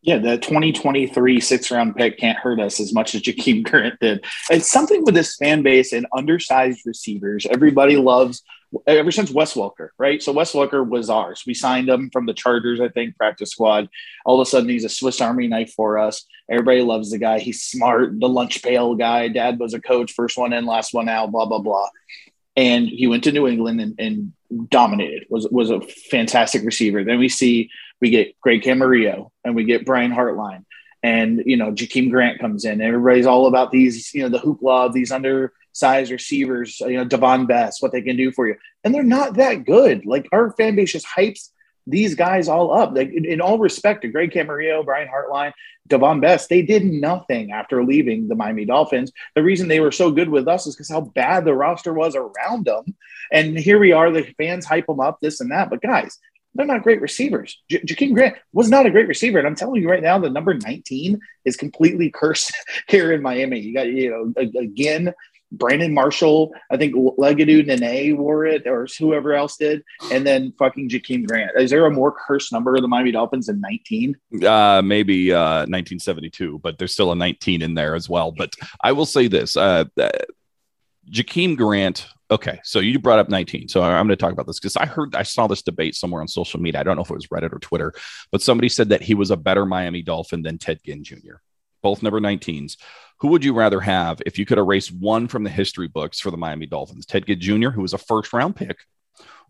Yeah, 0.00 0.18
the 0.18 0.38
2023 0.38 1.40
six 1.40 1.70
round 1.70 1.96
pick 1.96 2.18
can't 2.18 2.38
hurt 2.38 2.60
us 2.60 2.78
as 2.78 2.94
much 2.94 3.14
as 3.14 3.22
Jakeem 3.22 3.68
Grant 3.68 3.98
did. 4.00 4.24
It's 4.48 4.70
something 4.70 5.04
with 5.04 5.14
this 5.14 5.36
fan 5.36 5.62
base 5.62 5.92
and 5.92 6.06
undersized 6.16 6.82
receivers. 6.86 7.46
Everybody 7.50 7.96
loves 7.96 8.42
ever 8.86 9.10
since 9.10 9.30
Wes 9.30 9.54
Welker, 9.54 9.88
right? 9.98 10.22
So 10.22 10.32
Wes 10.32 10.52
Welker 10.52 10.86
was 10.86 11.10
ours. 11.10 11.42
We 11.46 11.54
signed 11.54 11.88
him 11.88 12.10
from 12.10 12.26
the 12.26 12.34
Chargers, 12.34 12.80
I 12.80 12.88
think, 12.88 13.16
practice 13.16 13.50
squad. 13.50 13.88
All 14.24 14.40
of 14.40 14.46
a 14.46 14.50
sudden, 14.50 14.68
he's 14.68 14.84
a 14.84 14.88
Swiss 14.88 15.20
Army 15.20 15.48
knife 15.48 15.72
for 15.72 15.98
us. 15.98 16.26
Everybody 16.50 16.82
loves 16.82 17.10
the 17.10 17.18
guy. 17.18 17.38
He's 17.38 17.62
smart, 17.62 18.20
the 18.20 18.28
lunch 18.28 18.62
pail 18.62 18.94
guy. 18.94 19.28
Dad 19.28 19.58
was 19.58 19.74
a 19.74 19.80
coach, 19.80 20.12
first 20.12 20.38
one 20.38 20.52
in, 20.52 20.66
last 20.66 20.94
one 20.94 21.08
out, 21.08 21.32
blah, 21.32 21.46
blah, 21.46 21.60
blah. 21.60 21.88
And 22.58 22.88
he 22.88 23.06
went 23.06 23.22
to 23.24 23.30
New 23.32 23.46
England 23.46 23.80
and, 23.80 23.94
and 24.00 24.68
dominated, 24.68 25.26
was, 25.30 25.46
was 25.48 25.70
a 25.70 25.80
fantastic 25.80 26.64
receiver. 26.64 27.04
Then 27.04 27.20
we 27.20 27.28
see 27.28 27.70
we 28.00 28.10
get 28.10 28.38
Greg 28.40 28.62
Camarillo 28.62 29.30
and 29.44 29.54
we 29.54 29.62
get 29.62 29.86
Brian 29.86 30.10
Hartline 30.10 30.64
and 31.02 31.42
you 31.46 31.56
know 31.56 31.72
Jakeem 31.72 32.10
Grant 32.10 32.40
comes 32.40 32.64
in. 32.64 32.80
Everybody's 32.80 33.26
all 33.26 33.46
about 33.46 33.70
these, 33.70 34.12
you 34.14 34.22
know, 34.22 34.28
the 34.28 34.38
hoopla 34.38 34.86
of 34.86 34.92
these 34.92 35.12
undersized 35.12 36.10
receivers, 36.10 36.80
you 36.80 36.96
know, 36.96 37.04
Davone 37.04 37.46
Bess, 37.46 37.80
what 37.80 37.92
they 37.92 38.02
can 38.02 38.16
do 38.16 38.32
for 38.32 38.48
you, 38.48 38.56
and 38.84 38.94
they're 38.94 39.02
not 39.02 39.34
that 39.34 39.64
good. 39.64 40.06
Like 40.06 40.28
our 40.32 40.52
fan 40.52 40.76
base 40.76 40.92
just 40.92 41.06
hypes 41.06 41.50
these 41.88 42.14
guys 42.14 42.48
all 42.48 42.72
up. 42.72 42.94
Like 42.94 43.10
in, 43.10 43.24
in 43.24 43.40
all 43.40 43.58
respect 43.58 44.02
to 44.02 44.08
Greg 44.08 44.30
Camarillo, 44.30 44.84
Brian 44.84 45.08
Hartline, 45.08 45.52
Davone 45.88 46.20
Bess, 46.20 46.46
they 46.46 46.62
did 46.62 46.84
nothing 46.84 47.50
after 47.52 47.84
leaving 47.84 48.28
the 48.28 48.34
Miami 48.34 48.64
Dolphins. 48.64 49.10
The 49.34 49.42
reason 49.42 49.68
they 49.68 49.80
were 49.80 49.92
so 49.92 50.10
good 50.10 50.28
with 50.28 50.46
us 50.46 50.66
is 50.66 50.76
because 50.76 50.90
how 50.90 51.00
bad 51.00 51.44
the 51.44 51.54
roster 51.54 51.94
was 51.94 52.14
around 52.14 52.66
them. 52.66 52.94
And 53.32 53.58
here 53.58 53.78
we 53.78 53.92
are, 53.92 54.10
the 54.10 54.22
fans 54.36 54.66
hype 54.66 54.86
them 54.86 55.00
up, 55.00 55.18
this 55.20 55.40
and 55.40 55.50
that. 55.50 55.70
But 55.70 55.82
guys, 55.82 56.18
they're 56.54 56.66
not 56.66 56.82
great 56.82 57.00
receivers. 57.00 57.62
J- 57.70 57.80
Jakeem 57.80 58.14
Grant 58.14 58.36
was 58.52 58.68
not 58.68 58.86
a 58.86 58.90
great 58.90 59.08
receiver, 59.08 59.38
and 59.38 59.46
I'm 59.46 59.54
telling 59.54 59.80
you 59.80 59.88
right 59.88 60.02
now, 60.02 60.18
the 60.18 60.30
number 60.30 60.54
19 60.54 61.20
is 61.44 61.56
completely 61.56 62.10
cursed 62.10 62.52
here 62.88 63.12
in 63.12 63.22
Miami. 63.22 63.60
You 63.60 63.74
got 63.74 63.86
you 63.86 64.10
know 64.10 64.60
again. 64.60 65.14
Brandon 65.50 65.94
Marshall, 65.94 66.52
I 66.70 66.76
think 66.76 66.94
Legedu 66.94 67.66
Naanee 67.66 68.16
wore 68.16 68.44
it, 68.44 68.66
or 68.66 68.86
whoever 68.98 69.32
else 69.34 69.56
did, 69.56 69.82
and 70.12 70.26
then 70.26 70.52
fucking 70.58 70.90
Jakeem 70.90 71.26
Grant. 71.26 71.52
Is 71.56 71.70
there 71.70 71.86
a 71.86 71.90
more 71.90 72.12
cursed 72.12 72.52
number 72.52 72.74
of 72.74 72.82
the 72.82 72.88
Miami 72.88 73.12
Dolphins 73.12 73.46
than 73.46 73.60
19? 73.60 74.16
Uh, 74.44 74.82
maybe 74.84 75.32
uh, 75.32 75.66
1972, 75.66 76.60
but 76.62 76.78
there's 76.78 76.92
still 76.92 77.12
a 77.12 77.16
19 77.16 77.62
in 77.62 77.74
there 77.74 77.94
as 77.94 78.08
well. 78.08 78.32
But 78.32 78.52
I 78.82 78.92
will 78.92 79.06
say 79.06 79.28
this 79.28 79.56
uh, 79.56 79.84
uh, 79.98 80.10
Jakeem 81.10 81.56
Grant. 81.56 82.06
Okay, 82.30 82.60
so 82.62 82.80
you 82.80 82.98
brought 82.98 83.18
up 83.18 83.30
19. 83.30 83.68
So 83.68 83.82
I'm 83.82 84.06
going 84.06 84.08
to 84.08 84.16
talk 84.16 84.32
about 84.32 84.46
this 84.46 84.60
because 84.60 84.76
I 84.76 84.84
heard, 84.84 85.14
I 85.14 85.22
saw 85.22 85.46
this 85.46 85.62
debate 85.62 85.94
somewhere 85.94 86.20
on 86.20 86.28
social 86.28 86.60
media. 86.60 86.80
I 86.80 86.82
don't 86.82 86.96
know 86.96 87.02
if 87.02 87.10
it 87.10 87.14
was 87.14 87.28
Reddit 87.28 87.54
or 87.54 87.58
Twitter, 87.58 87.94
but 88.30 88.42
somebody 88.42 88.68
said 88.68 88.90
that 88.90 89.00
he 89.00 89.14
was 89.14 89.30
a 89.30 89.36
better 89.36 89.64
Miami 89.64 90.02
Dolphin 90.02 90.42
than 90.42 90.58
Ted 90.58 90.80
Ginn 90.84 91.02
Jr. 91.02 91.36
both 91.82 92.02
number 92.02 92.20
19s. 92.20 92.76
Who 93.20 93.28
would 93.28 93.44
you 93.44 93.52
rather 93.52 93.80
have 93.80 94.22
if 94.26 94.38
you 94.38 94.46
could 94.46 94.58
erase 94.58 94.92
one 94.92 95.26
from 95.26 95.42
the 95.42 95.50
history 95.50 95.88
books 95.88 96.20
for 96.20 96.30
the 96.30 96.36
Miami 96.36 96.66
Dolphins? 96.66 97.04
Ted 97.04 97.26
Ginn 97.26 97.40
Jr., 97.40 97.70
who 97.70 97.82
was 97.82 97.92
a 97.92 97.98
first 97.98 98.32
round 98.32 98.54
pick, 98.54 98.78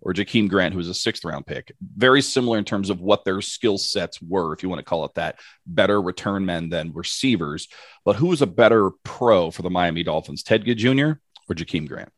or 0.01 0.15
Jakeem 0.15 0.49
Grant, 0.49 0.73
who 0.73 0.79
was 0.79 0.89
a 0.89 0.95
sixth 0.95 1.25
round 1.25 1.47
pick? 1.47 1.73
Very 1.81 2.23
similar 2.23 2.57
in 2.57 2.65
terms 2.65 2.89
of 2.89 3.01
what 3.01 3.25
their 3.25 3.43
skill 3.43 3.77
sets 3.77 4.23
were, 4.23 4.55
if 4.55 4.63
you 4.63 4.69
want 4.71 4.79
to 4.79 4.85
call 4.85 5.05
it 5.05 5.15
that. 5.15 5.39
Better 5.67 6.01
return 6.01 6.47
men 6.47 6.71
than 6.71 6.93
receivers. 6.95 7.69
But 8.05 8.17
who 8.17 8.27
was 8.27 8.41
a 8.41 8.47
better 8.47 8.91
pro 9.03 9.51
for 9.51 9.63
the 9.63 9.71
Miami 9.71 10.03
Dolphins, 10.03 10.43
Ted 10.43 10.65
Ginn 10.65 10.79
Jr. 10.79 11.21
or 11.49 11.55
Jakeem 11.55 11.89
Grant? 11.89 12.13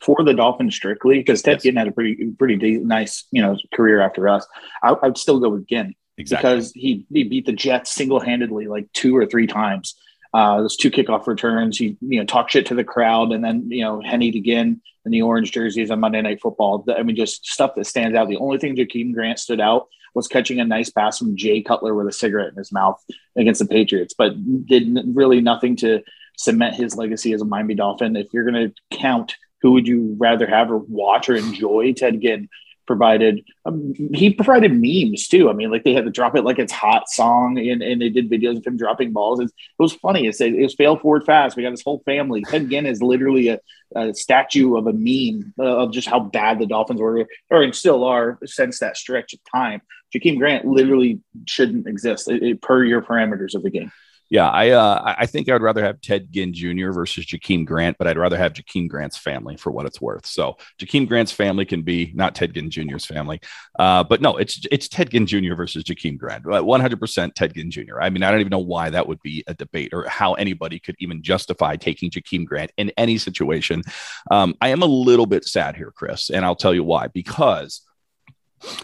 For 0.00 0.22
the 0.24 0.32
Dolphins 0.32 0.74
strictly, 0.74 1.18
because 1.18 1.42
Ted 1.42 1.56
yes. 1.56 1.64
Ginn 1.64 1.76
had 1.76 1.88
a 1.88 1.92
pretty 1.92 2.32
pretty 2.38 2.78
nice 2.78 3.26
you 3.30 3.42
know 3.42 3.58
career 3.74 4.00
after 4.00 4.28
us. 4.28 4.46
I, 4.82 4.92
would 4.92 5.18
still 5.18 5.40
go 5.40 5.50
with 5.50 5.66
Ginn 5.66 5.94
exactly. 6.18 6.50
because 6.50 6.72
he 6.72 7.06
he 7.12 7.24
beat 7.24 7.46
the 7.46 7.52
Jets 7.52 7.90
single 7.92 8.20
handedly 8.20 8.66
like 8.66 8.92
two 8.92 9.16
or 9.16 9.26
three 9.26 9.46
times 9.46 9.94
uh, 10.34 10.60
those 10.60 10.76
two 10.76 10.90
kickoff 10.90 11.26
returns. 11.26 11.78
He 11.78 11.96
you 12.00 12.20
know 12.20 12.26
talk 12.26 12.50
shit 12.50 12.66
to 12.66 12.74
the 12.74 12.84
crowd, 12.84 13.32
and 13.32 13.42
then 13.42 13.70
you 13.70 13.82
know 13.82 14.00
Henny 14.00 14.28
again 14.28 14.80
in 15.04 15.12
the 15.12 15.22
orange 15.22 15.52
jerseys 15.52 15.90
on 15.90 16.00
Monday 16.00 16.20
Night 16.20 16.40
Football. 16.40 16.84
I 16.94 17.02
mean, 17.02 17.16
just 17.16 17.46
stuff 17.46 17.74
that 17.76 17.86
stands 17.86 18.16
out. 18.16 18.28
The 18.28 18.36
only 18.36 18.58
thing 18.58 18.76
Jakeem 18.76 19.14
Grant 19.14 19.38
stood 19.38 19.60
out 19.60 19.88
was 20.14 20.28
catching 20.28 20.60
a 20.60 20.64
nice 20.64 20.90
pass 20.90 21.18
from 21.18 21.36
Jay 21.36 21.62
Cutler 21.62 21.94
with 21.94 22.08
a 22.08 22.12
cigarette 22.12 22.50
in 22.50 22.56
his 22.56 22.72
mouth 22.72 23.02
against 23.36 23.60
the 23.60 23.66
Patriots, 23.66 24.14
but 24.16 24.34
did 24.66 24.98
really 25.14 25.40
nothing 25.40 25.76
to 25.76 26.02
cement 26.36 26.74
his 26.74 26.96
legacy 26.96 27.32
as 27.32 27.40
a 27.40 27.44
Miami 27.44 27.74
Dolphin. 27.74 28.16
If 28.16 28.28
you're 28.32 28.48
going 28.48 28.70
to 28.70 28.96
count 28.96 29.34
who 29.60 29.72
would 29.72 29.88
you 29.88 30.14
rather 30.18 30.46
have 30.46 30.70
or 30.70 30.78
watch 30.78 31.28
or 31.28 31.34
enjoy, 31.34 31.92
Ted 31.92 32.20
Ginn 32.20 32.48
provided 32.88 33.44
um, 33.66 33.92
he 34.14 34.32
provided 34.32 34.72
memes 34.72 35.28
too. 35.28 35.48
I 35.48 35.52
mean, 35.52 35.70
like 35.70 35.84
they 35.84 35.92
had 35.92 36.06
to 36.06 36.10
drop 36.10 36.34
it 36.34 36.42
like 36.42 36.58
it's 36.58 36.72
hot 36.72 37.08
song, 37.08 37.58
and, 37.58 37.82
and 37.82 38.02
they 38.02 38.08
did 38.08 38.30
videos 38.30 38.56
of 38.56 38.66
him 38.66 38.78
dropping 38.78 39.12
balls. 39.12 39.38
It's, 39.38 39.52
it 39.52 39.82
was 39.82 39.92
funny. 39.92 40.26
It 40.26 40.34
said 40.34 40.54
it 40.54 40.62
was 40.62 40.74
fail 40.74 40.98
forward 40.98 41.24
fast. 41.24 41.54
We 41.54 41.62
got 41.62 41.70
his 41.70 41.84
whole 41.84 42.02
family. 42.04 42.42
Ted 42.42 42.68
Ginn 42.68 42.86
is 42.86 43.02
literally 43.02 43.48
a, 43.48 43.60
a 43.94 44.14
statue 44.14 44.76
of 44.76 44.86
a 44.88 44.92
meme 44.92 45.54
uh, 45.58 45.84
of 45.84 45.92
just 45.92 46.08
how 46.08 46.18
bad 46.18 46.58
the 46.58 46.66
Dolphins 46.66 47.00
were, 47.00 47.28
or 47.50 47.62
and 47.62 47.74
still 47.74 48.02
are 48.02 48.38
since 48.44 48.80
that 48.80 48.96
stretch 48.96 49.34
of 49.34 49.40
time. 49.54 49.82
Jakeem 50.12 50.38
Grant 50.38 50.64
literally 50.64 51.20
shouldn't 51.46 51.86
exist 51.86 52.28
it, 52.28 52.42
it, 52.42 52.62
per 52.62 52.82
your 52.82 53.02
parameters 53.02 53.54
of 53.54 53.62
the 53.62 53.70
game. 53.70 53.92
Yeah, 54.30 54.48
I 54.48 54.70
uh, 54.70 55.14
I 55.18 55.24
think 55.24 55.48
I 55.48 55.54
would 55.54 55.62
rather 55.62 55.82
have 55.82 56.02
Ted 56.02 56.30
Ginn 56.30 56.52
Jr. 56.52 56.90
versus 56.90 57.24
Jakeem 57.24 57.64
Grant, 57.64 57.96
but 57.96 58.06
I'd 58.06 58.18
rather 58.18 58.36
have 58.36 58.52
Jakeem 58.52 58.86
Grant's 58.86 59.16
family 59.16 59.56
for 59.56 59.70
what 59.70 59.86
it's 59.86 60.02
worth. 60.02 60.26
So 60.26 60.58
Jakeem 60.78 61.08
Grant's 61.08 61.32
family 61.32 61.64
can 61.64 61.80
be 61.80 62.12
not 62.14 62.34
Ted 62.34 62.52
Ginn 62.52 62.70
Jr.'s 62.70 63.06
family, 63.06 63.40
uh, 63.78 64.04
but 64.04 64.20
no, 64.20 64.36
it's 64.36 64.60
it's 64.70 64.86
Ted 64.86 65.10
Ginn 65.10 65.26
Jr. 65.26 65.54
versus 65.54 65.82
Jakeem 65.82 66.18
Grant. 66.18 66.44
One 66.44 66.80
hundred 66.80 67.00
percent 67.00 67.34
Ted 67.36 67.54
Ginn 67.54 67.70
Jr. 67.70 68.02
I 68.02 68.10
mean, 68.10 68.22
I 68.22 68.30
don't 68.30 68.40
even 68.40 68.50
know 68.50 68.58
why 68.58 68.90
that 68.90 69.08
would 69.08 69.22
be 69.22 69.44
a 69.46 69.54
debate 69.54 69.94
or 69.94 70.06
how 70.08 70.34
anybody 70.34 70.78
could 70.78 70.96
even 70.98 71.22
justify 71.22 71.76
taking 71.76 72.10
Jakeem 72.10 72.44
Grant 72.44 72.70
in 72.76 72.92
any 72.98 73.16
situation. 73.16 73.82
Um, 74.30 74.54
I 74.60 74.68
am 74.68 74.82
a 74.82 74.86
little 74.86 75.26
bit 75.26 75.46
sad 75.46 75.74
here, 75.74 75.90
Chris, 75.90 76.28
and 76.28 76.44
I'll 76.44 76.54
tell 76.54 76.74
you 76.74 76.84
why. 76.84 77.06
Because 77.06 77.80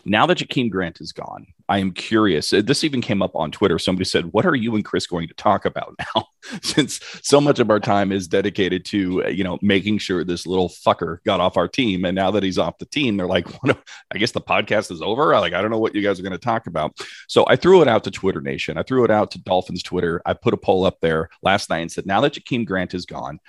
now 0.05 0.27
that 0.27 0.39
Jakeem 0.39 0.71
Grant 0.71 1.01
is 1.01 1.13
gone, 1.13 1.47
I 1.69 1.79
am 1.79 1.93
curious. 1.93 2.53
Uh, 2.53 2.63
this 2.63 2.85
even 2.85 3.01
came 3.01 3.23
up 3.23 3.35
on 3.35 3.51
Twitter. 3.51 3.79
Somebody 3.79 4.05
said, 4.05 4.33
"What 4.33 4.45
are 4.45 4.55
you 4.55 4.75
and 4.75 4.85
Chris 4.85 5.07
going 5.07 5.29
to 5.29 5.35
talk 5.35 5.65
about 5.65 5.95
now?" 6.15 6.27
Since 6.63 7.01
so 7.23 7.41
much 7.41 7.59
of 7.59 7.71
our 7.71 7.81
time 7.81 8.13
is 8.13 8.29
dedicated 8.29 8.85
to 8.87 9.25
uh, 9.25 9.29
you 9.29 9.45
know 9.45 9.59
making 9.63 9.99
sure 9.99 10.25
this 10.25 10.47
little 10.47 10.69
fucker 10.69 11.23
got 11.25 11.41
off 11.41 11.57
our 11.57 11.69
team, 11.69 12.05
and 12.05 12.15
now 12.15 12.31
that 12.33 12.43
he's 12.43 12.59
off 12.59 12.79
the 12.79 12.87
team, 12.87 13.17
they're 13.17 13.27
like, 13.27 13.47
"I 13.65 14.19
guess 14.19 14.33
the 14.33 14.41
podcast 14.41 14.91
is 14.91 15.01
over." 15.01 15.33
Like, 15.41 15.55
I 15.55 15.63
don't 15.63 15.71
know 15.71 15.79
what 15.79 15.95
you 15.95 16.03
guys 16.03 16.21
are 16.21 16.25
going 16.25 16.33
to 16.33 16.39
talk 16.39 16.67
about. 16.67 16.99
So 17.29 17.45
I 17.49 17.57
threw 17.57 17.81
it 17.81 17.89
out 17.89 18.05
to 18.05 18.11
Twitter 18.11 18.41
Nation. 18.41 18.77
I 18.77 18.83
threw 18.83 19.05
it 19.05 19.11
out 19.11 19.31
to 19.33 19.43
Dolphins 19.43 19.83
Twitter. 19.83 20.21
I 20.27 20.35
put 20.35 20.55
a 20.55 20.59
poll 20.59 20.85
up 20.85 21.01
there 21.01 21.31
last 21.43 21.71
night 21.71 21.81
and 21.81 21.93
said, 21.93 22.07
"Now 22.07 22.21
that 22.21 22.35
Jakeem 22.35 22.67
Grant 22.67 22.95
is 22.95 23.07
gone." 23.07 23.41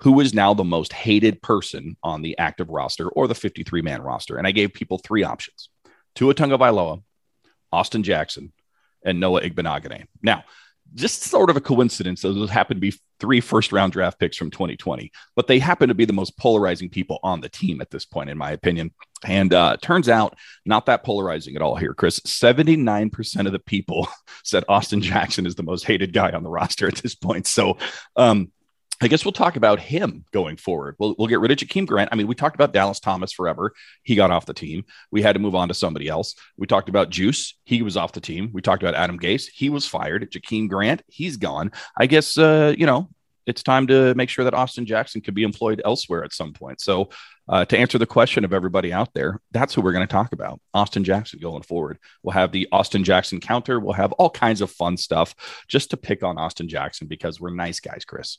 Who 0.00 0.20
is 0.20 0.32
now 0.32 0.54
the 0.54 0.64
most 0.64 0.92
hated 0.92 1.42
person 1.42 1.96
on 2.02 2.22
the 2.22 2.38
active 2.38 2.68
roster 2.68 3.08
or 3.08 3.26
the 3.26 3.34
53 3.34 3.82
man 3.82 4.02
roster. 4.02 4.36
And 4.36 4.46
I 4.46 4.52
gave 4.52 4.72
people 4.72 4.98
three 4.98 5.24
options 5.24 5.68
Tua 6.14 6.34
Tagovailoa, 6.34 7.02
Austin 7.72 8.02
Jackson, 8.02 8.52
and 9.04 9.20
Noah 9.20 9.42
Igbinoghene. 9.42 10.06
Now, 10.22 10.44
just 10.94 11.22
sort 11.22 11.50
of 11.50 11.56
a 11.56 11.60
coincidence, 11.60 12.22
those 12.22 12.50
happen 12.50 12.76
to 12.76 12.80
be 12.80 12.94
three 13.20 13.40
first 13.40 13.72
round 13.72 13.92
draft 13.92 14.18
picks 14.18 14.36
from 14.36 14.50
2020, 14.50 15.12
but 15.36 15.46
they 15.46 15.58
happen 15.58 15.88
to 15.88 15.94
be 15.94 16.04
the 16.04 16.12
most 16.12 16.38
polarizing 16.38 16.88
people 16.88 17.18
on 17.22 17.40
the 17.40 17.48
team 17.48 17.80
at 17.80 17.90
this 17.90 18.06
point, 18.06 18.30
in 18.30 18.38
my 18.38 18.52
opinion. 18.52 18.92
And 19.24 19.52
uh, 19.52 19.76
turns 19.82 20.08
out, 20.08 20.36
not 20.64 20.86
that 20.86 21.04
polarizing 21.04 21.56
at 21.56 21.62
all 21.62 21.76
here, 21.76 21.92
Chris. 21.92 22.20
79% 22.20 23.46
of 23.46 23.52
the 23.52 23.58
people 23.58 24.08
said 24.44 24.64
Austin 24.68 25.02
Jackson 25.02 25.46
is 25.46 25.56
the 25.56 25.62
most 25.62 25.84
hated 25.84 26.12
guy 26.12 26.30
on 26.30 26.42
the 26.42 26.50
roster 26.50 26.86
at 26.86 26.96
this 26.96 27.14
point. 27.14 27.46
So, 27.46 27.76
um, 28.16 28.50
I 29.00 29.06
guess 29.06 29.24
we'll 29.24 29.32
talk 29.32 29.54
about 29.54 29.78
him 29.78 30.24
going 30.32 30.56
forward. 30.56 30.96
We'll, 30.98 31.14
we'll 31.18 31.28
get 31.28 31.38
rid 31.38 31.52
of 31.52 31.58
Jakeem 31.58 31.86
Grant. 31.86 32.08
I 32.10 32.16
mean, 32.16 32.26
we 32.26 32.34
talked 32.34 32.56
about 32.56 32.72
Dallas 32.72 32.98
Thomas 32.98 33.32
forever. 33.32 33.72
He 34.02 34.16
got 34.16 34.32
off 34.32 34.46
the 34.46 34.54
team. 34.54 34.84
We 35.12 35.22
had 35.22 35.34
to 35.34 35.38
move 35.38 35.54
on 35.54 35.68
to 35.68 35.74
somebody 35.74 36.08
else. 36.08 36.34
We 36.56 36.66
talked 36.66 36.88
about 36.88 37.10
Juice. 37.10 37.56
He 37.64 37.82
was 37.82 37.96
off 37.96 38.12
the 38.12 38.20
team. 38.20 38.50
We 38.52 38.60
talked 38.60 38.82
about 38.82 38.96
Adam 38.96 39.18
Gase. 39.18 39.46
He 39.54 39.70
was 39.70 39.86
fired. 39.86 40.32
Jakeem 40.32 40.68
Grant. 40.68 41.02
He's 41.06 41.36
gone. 41.36 41.70
I 41.96 42.06
guess, 42.06 42.36
uh, 42.36 42.74
you 42.76 42.86
know, 42.86 43.08
it's 43.46 43.62
time 43.62 43.86
to 43.86 44.14
make 44.14 44.28
sure 44.30 44.44
that 44.44 44.52
Austin 44.52 44.84
Jackson 44.84 45.20
could 45.20 45.34
be 45.34 45.44
employed 45.44 45.80
elsewhere 45.84 46.24
at 46.24 46.34
some 46.34 46.52
point. 46.52 46.80
So, 46.80 47.08
uh, 47.48 47.64
to 47.64 47.78
answer 47.78 47.96
the 47.98 48.04
question 48.04 48.44
of 48.44 48.52
everybody 48.52 48.92
out 48.92 49.14
there, 49.14 49.40
that's 49.52 49.72
who 49.72 49.80
we're 49.80 49.92
going 49.92 50.06
to 50.06 50.12
talk 50.12 50.32
about 50.32 50.60
Austin 50.74 51.02
Jackson 51.02 51.38
going 51.38 51.62
forward. 51.62 51.98
We'll 52.22 52.34
have 52.34 52.52
the 52.52 52.68
Austin 52.72 53.04
Jackson 53.04 53.40
counter. 53.40 53.80
We'll 53.80 53.94
have 53.94 54.12
all 54.12 54.28
kinds 54.28 54.60
of 54.60 54.70
fun 54.70 54.98
stuff 54.98 55.34
just 55.66 55.90
to 55.90 55.96
pick 55.96 56.22
on 56.22 56.36
Austin 56.36 56.68
Jackson 56.68 57.06
because 57.06 57.40
we're 57.40 57.54
nice 57.54 57.80
guys, 57.80 58.04
Chris 58.04 58.38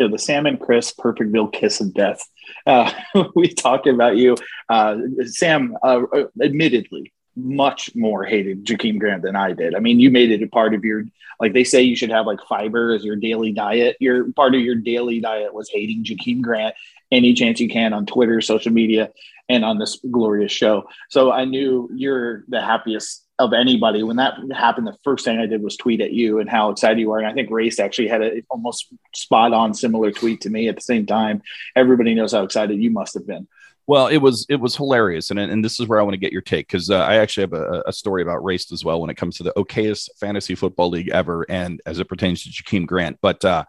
you 0.00 0.06
know, 0.06 0.12
the 0.12 0.18
Sam 0.18 0.46
and 0.46 0.58
Chris 0.58 0.92
Perfectville 0.92 1.52
kiss 1.52 1.80
of 1.80 1.92
death. 1.92 2.26
Uh, 2.66 2.90
we 3.34 3.48
talked 3.48 3.86
about 3.86 4.16
you. 4.16 4.36
Uh, 4.68 4.96
Sam, 5.24 5.76
uh, 5.82 6.02
admittedly, 6.42 7.12
much 7.36 7.94
more 7.94 8.24
hated 8.24 8.64
Jakeem 8.64 8.98
Grant 8.98 9.22
than 9.22 9.36
I 9.36 9.52
did. 9.52 9.74
I 9.74 9.78
mean, 9.78 10.00
you 10.00 10.10
made 10.10 10.30
it 10.30 10.42
a 10.42 10.48
part 10.48 10.74
of 10.74 10.84
your, 10.84 11.04
like 11.38 11.52
they 11.52 11.64
say 11.64 11.82
you 11.82 11.96
should 11.96 12.10
have 12.10 12.26
like 12.26 12.40
fiber 12.48 12.92
as 12.92 13.04
your 13.04 13.16
daily 13.16 13.52
diet. 13.52 13.96
Your 14.00 14.32
part 14.32 14.54
of 14.54 14.62
your 14.62 14.74
daily 14.74 15.20
diet 15.20 15.52
was 15.52 15.68
hating 15.68 16.04
Jakeem 16.04 16.40
Grant 16.40 16.74
any 17.12 17.34
chance 17.34 17.60
you 17.60 17.68
can 17.68 17.92
on 17.92 18.06
Twitter, 18.06 18.40
social 18.40 18.72
media, 18.72 19.10
and 19.48 19.64
on 19.64 19.78
this 19.78 20.00
glorious 20.10 20.52
show. 20.52 20.88
So 21.10 21.30
I 21.30 21.44
knew 21.44 21.90
you're 21.92 22.44
the 22.48 22.62
happiest 22.62 23.26
of 23.40 23.52
anybody. 23.52 24.02
When 24.02 24.16
that 24.16 24.34
happened, 24.52 24.86
the 24.86 24.96
first 25.02 25.24
thing 25.24 25.38
I 25.38 25.46
did 25.46 25.62
was 25.62 25.76
tweet 25.76 26.00
at 26.00 26.12
you 26.12 26.38
and 26.38 26.48
how 26.48 26.70
excited 26.70 26.98
you 26.98 27.10
are. 27.12 27.18
And 27.18 27.26
I 27.26 27.32
think 27.32 27.50
Race 27.50 27.80
actually 27.80 28.08
had 28.08 28.22
a 28.22 28.42
almost 28.50 28.86
spot 29.14 29.52
on 29.52 29.74
similar 29.74 30.12
tweet 30.12 30.42
to 30.42 30.50
me 30.50 30.68
at 30.68 30.76
the 30.76 30.82
same 30.82 31.06
time. 31.06 31.42
Everybody 31.74 32.14
knows 32.14 32.32
how 32.32 32.42
excited 32.42 32.80
you 32.80 32.90
must 32.90 33.14
have 33.14 33.26
been. 33.26 33.48
Well, 33.86 34.06
it 34.06 34.18
was 34.18 34.46
it 34.48 34.60
was 34.60 34.76
hilarious, 34.76 35.32
and 35.32 35.40
and 35.40 35.64
this 35.64 35.80
is 35.80 35.88
where 35.88 35.98
I 35.98 36.02
want 36.02 36.12
to 36.12 36.20
get 36.20 36.32
your 36.32 36.42
take 36.42 36.68
because 36.68 36.90
uh, 36.90 36.98
I 36.98 37.16
actually 37.16 37.42
have 37.42 37.54
a, 37.54 37.82
a, 37.86 37.92
story 37.92 38.22
about 38.22 38.44
race 38.44 38.70
as 38.70 38.84
well 38.84 39.00
when 39.00 39.10
it 39.10 39.16
comes 39.16 39.36
to 39.38 39.42
the 39.42 39.52
okayest 39.54 40.10
fantasy 40.20 40.54
football 40.54 40.90
league 40.90 41.08
ever, 41.08 41.44
and 41.48 41.82
as 41.86 41.98
it 41.98 42.08
pertains 42.08 42.44
to 42.44 42.50
Jakeem 42.50 42.86
Grant. 42.86 43.18
But 43.20 43.44
uh, 43.44 43.64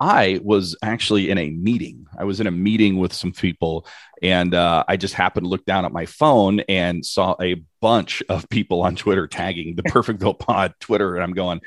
I 0.00 0.40
was 0.42 0.76
actually 0.82 1.30
in 1.30 1.38
a 1.38 1.50
meeting. 1.50 2.06
I 2.16 2.24
was 2.24 2.40
in 2.40 2.46
a 2.46 2.52
meeting 2.52 2.98
with 2.98 3.12
some 3.12 3.32
people, 3.32 3.86
and 4.22 4.54
uh, 4.54 4.84
I 4.86 4.96
just 4.96 5.14
happened 5.14 5.44
to 5.44 5.50
look 5.50 5.64
down 5.64 5.84
at 5.84 5.92
my 5.92 6.06
phone 6.06 6.60
and 6.60 7.04
saw 7.04 7.34
a 7.40 7.62
bunch 7.80 8.22
of 8.28 8.48
people 8.48 8.82
on 8.82 8.94
Twitter 8.94 9.26
tagging 9.26 9.74
the 9.74 9.82
Perfectville 9.82 10.38
Pod 10.38 10.74
Twitter, 10.80 11.16
and 11.16 11.24
I'm 11.24 11.32
going, 11.32 11.60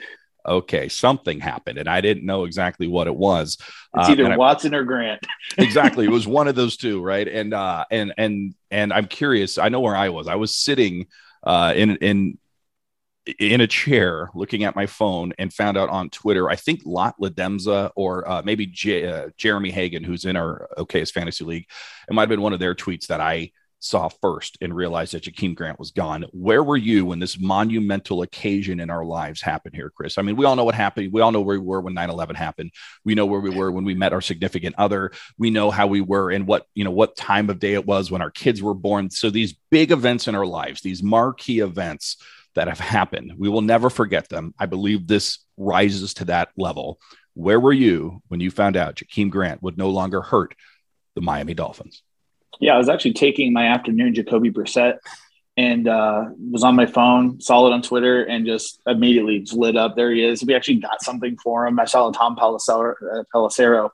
okay, 0.47 0.87
something 0.87 1.39
happened, 1.39 1.77
and 1.77 1.89
I 1.89 1.99
didn't 1.99 2.25
know 2.25 2.45
exactly 2.45 2.87
what 2.87 3.07
it 3.07 3.15
was. 3.15 3.57
It's 3.95 4.09
uh, 4.09 4.11
either 4.11 4.37
Watson 4.37 4.73
I, 4.73 4.77
or 4.77 4.83
Grant. 4.83 5.25
exactly, 5.57 6.05
it 6.05 6.11
was 6.11 6.25
one 6.25 6.47
of 6.47 6.55
those 6.55 6.77
two, 6.77 7.01
right? 7.01 7.27
And 7.27 7.53
uh, 7.53 7.85
and 7.91 8.13
and 8.17 8.55
and 8.69 8.93
I'm 8.93 9.07
curious. 9.07 9.57
I 9.57 9.69
know 9.69 9.81
where 9.81 9.95
I 9.95 10.09
was. 10.09 10.27
I 10.27 10.35
was 10.35 10.55
sitting 10.55 11.07
uh, 11.43 11.73
in 11.75 11.97
in 11.97 12.37
in 13.39 13.61
a 13.61 13.67
chair 13.67 14.29
looking 14.33 14.63
at 14.63 14.75
my 14.75 14.85
phone 14.85 15.33
and 15.37 15.53
found 15.53 15.77
out 15.77 15.89
on 15.89 16.09
Twitter, 16.09 16.49
I 16.49 16.55
think 16.55 16.81
Lot 16.85 17.15
Ledemza 17.21 17.91
or 17.95 18.27
uh, 18.27 18.41
maybe 18.43 18.65
J- 18.65 19.05
uh, 19.05 19.29
Jeremy 19.37 19.71
Hagan, 19.71 20.03
who's 20.03 20.25
in 20.25 20.35
our 20.35 20.67
OK's 20.77 21.11
Fantasy 21.11 21.43
League, 21.43 21.67
it 22.09 22.13
might 22.13 22.23
have 22.23 22.29
been 22.29 22.41
one 22.41 22.53
of 22.53 22.59
their 22.59 22.75
tweets 22.75 23.07
that 23.07 23.21
I 23.21 23.51
saw 23.81 24.07
first 24.07 24.57
and 24.61 24.75
realized 24.75 25.13
that 25.13 25.23
Jakeem 25.23 25.55
Grant 25.55 25.79
was 25.79 25.91
gone. 25.91 26.25
Where 26.31 26.63
were 26.63 26.77
you 26.77 27.05
when 27.05 27.19
this 27.19 27.39
monumental 27.39 28.21
occasion 28.21 28.79
in 28.79 28.89
our 28.89 29.03
lives 29.03 29.41
happened 29.41 29.75
here, 29.75 29.89
Chris? 29.89 30.17
I 30.17 30.21
mean, 30.21 30.35
we 30.35 30.45
all 30.45 30.55
know 30.55 30.63
what 30.63 30.75
happened. 30.75 31.11
We 31.11 31.21
all 31.21 31.31
know 31.31 31.41
where 31.41 31.59
we 31.59 31.65
were 31.65 31.81
when 31.81 31.95
9 31.95 32.09
11 32.09 32.35
happened. 32.35 32.71
We 33.03 33.15
know 33.15 33.25
where 33.25 33.39
we 33.39 33.49
were 33.49 33.71
when 33.71 33.83
we 33.83 33.95
met 33.95 34.13
our 34.13 34.21
significant 34.21 34.75
other. 34.77 35.11
We 35.37 35.49
know 35.49 35.71
how 35.71 35.87
we 35.87 36.01
were 36.01 36.31
and 36.31 36.47
what, 36.47 36.67
you 36.75 36.83
know, 36.83 36.91
what 36.91 37.15
time 37.15 37.49
of 37.49 37.59
day 37.59 37.73
it 37.73 37.85
was 37.85 38.11
when 38.11 38.21
our 38.21 38.31
kids 38.31 38.61
were 38.61 38.75
born. 38.75 39.09
So 39.09 39.29
these 39.29 39.55
big 39.71 39.91
events 39.91 40.27
in 40.27 40.35
our 40.35 40.45
lives, 40.45 40.81
these 40.81 41.01
marquee 41.01 41.59
events, 41.59 42.17
that 42.55 42.67
have 42.67 42.79
happened. 42.79 43.33
We 43.37 43.49
will 43.49 43.61
never 43.61 43.89
forget 43.89 44.29
them. 44.29 44.53
I 44.59 44.65
believe 44.65 45.07
this 45.07 45.39
rises 45.57 46.13
to 46.15 46.25
that 46.25 46.49
level. 46.57 46.99
Where 47.33 47.59
were 47.59 47.73
you 47.73 48.21
when 48.27 48.39
you 48.39 48.51
found 48.51 48.75
out 48.75 48.95
Jakeem 48.95 49.29
Grant 49.29 49.63
would 49.63 49.77
no 49.77 49.89
longer 49.89 50.21
hurt 50.21 50.55
the 51.15 51.21
Miami 51.21 51.53
Dolphins? 51.53 52.03
Yeah, 52.59 52.75
I 52.75 52.77
was 52.77 52.89
actually 52.89 53.13
taking 53.13 53.53
my 53.53 53.67
afternoon 53.67 54.13
Jacoby 54.13 54.51
Brissett 54.51 54.97
and 55.57 55.87
uh, 55.87 56.25
was 56.51 56.63
on 56.63 56.75
my 56.75 56.85
phone, 56.85 57.39
saw 57.41 57.67
it 57.67 57.73
on 57.73 57.81
Twitter, 57.81 58.23
and 58.23 58.45
just 58.45 58.81
immediately 58.85 59.39
just 59.39 59.53
lit 59.53 59.75
up. 59.75 59.95
There 59.95 60.11
he 60.11 60.23
is. 60.23 60.43
We 60.43 60.53
actually 60.55 60.75
got 60.75 61.01
something 61.01 61.37
for 61.37 61.67
him. 61.67 61.79
I 61.79 61.85
saw 61.85 62.09
a 62.09 62.13
Tom 62.13 62.35
Pelissero, 62.35 63.85
uh, 63.85 63.89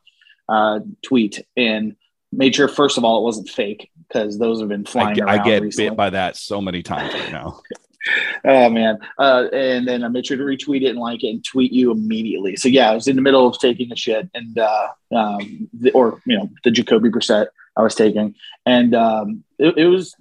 uh, 0.49 0.79
tweet 1.03 1.45
and 1.57 1.95
made 2.31 2.55
sure 2.55 2.67
first 2.67 2.97
of 2.97 3.03
all 3.03 3.19
it 3.19 3.23
wasn't 3.23 3.49
fake 3.49 3.89
because 4.07 4.37
those 4.37 4.59
have 4.59 4.69
been 4.69 4.85
flying. 4.85 5.21
I, 5.21 5.33
I 5.33 5.43
get 5.43 5.61
recently. 5.61 5.89
bit 5.89 5.97
by 5.97 6.09
that 6.11 6.37
so 6.37 6.61
many 6.61 6.83
times 6.83 7.13
right 7.13 7.31
now. 7.31 7.61
oh 8.45 8.69
man! 8.69 8.97
Uh, 9.17 9.47
and 9.53 9.87
then 9.87 10.03
I 10.03 10.07
made 10.07 10.25
sure 10.25 10.37
to 10.37 10.43
retweet 10.43 10.83
it 10.83 10.89
and 10.89 10.99
like 10.99 11.23
it 11.23 11.29
and 11.29 11.43
tweet 11.43 11.71
you 11.71 11.91
immediately. 11.91 12.55
So 12.55 12.67
yeah, 12.69 12.91
I 12.91 12.95
was 12.95 13.07
in 13.07 13.15
the 13.15 13.21
middle 13.21 13.47
of 13.47 13.59
taking 13.59 13.91
a 13.91 13.95
shit 13.95 14.29
and 14.33 14.57
uh, 14.57 14.87
um, 15.15 15.69
the, 15.73 15.91
or 15.91 16.21
you 16.25 16.37
know 16.37 16.49
the 16.63 16.71
Jacoby 16.71 17.09
Brissett 17.09 17.47
I 17.75 17.81
was 17.81 17.95
taking, 17.95 18.35
and 18.65 18.95
um, 18.95 19.43
it, 19.59 19.77
it 19.77 19.87
was 19.87 20.15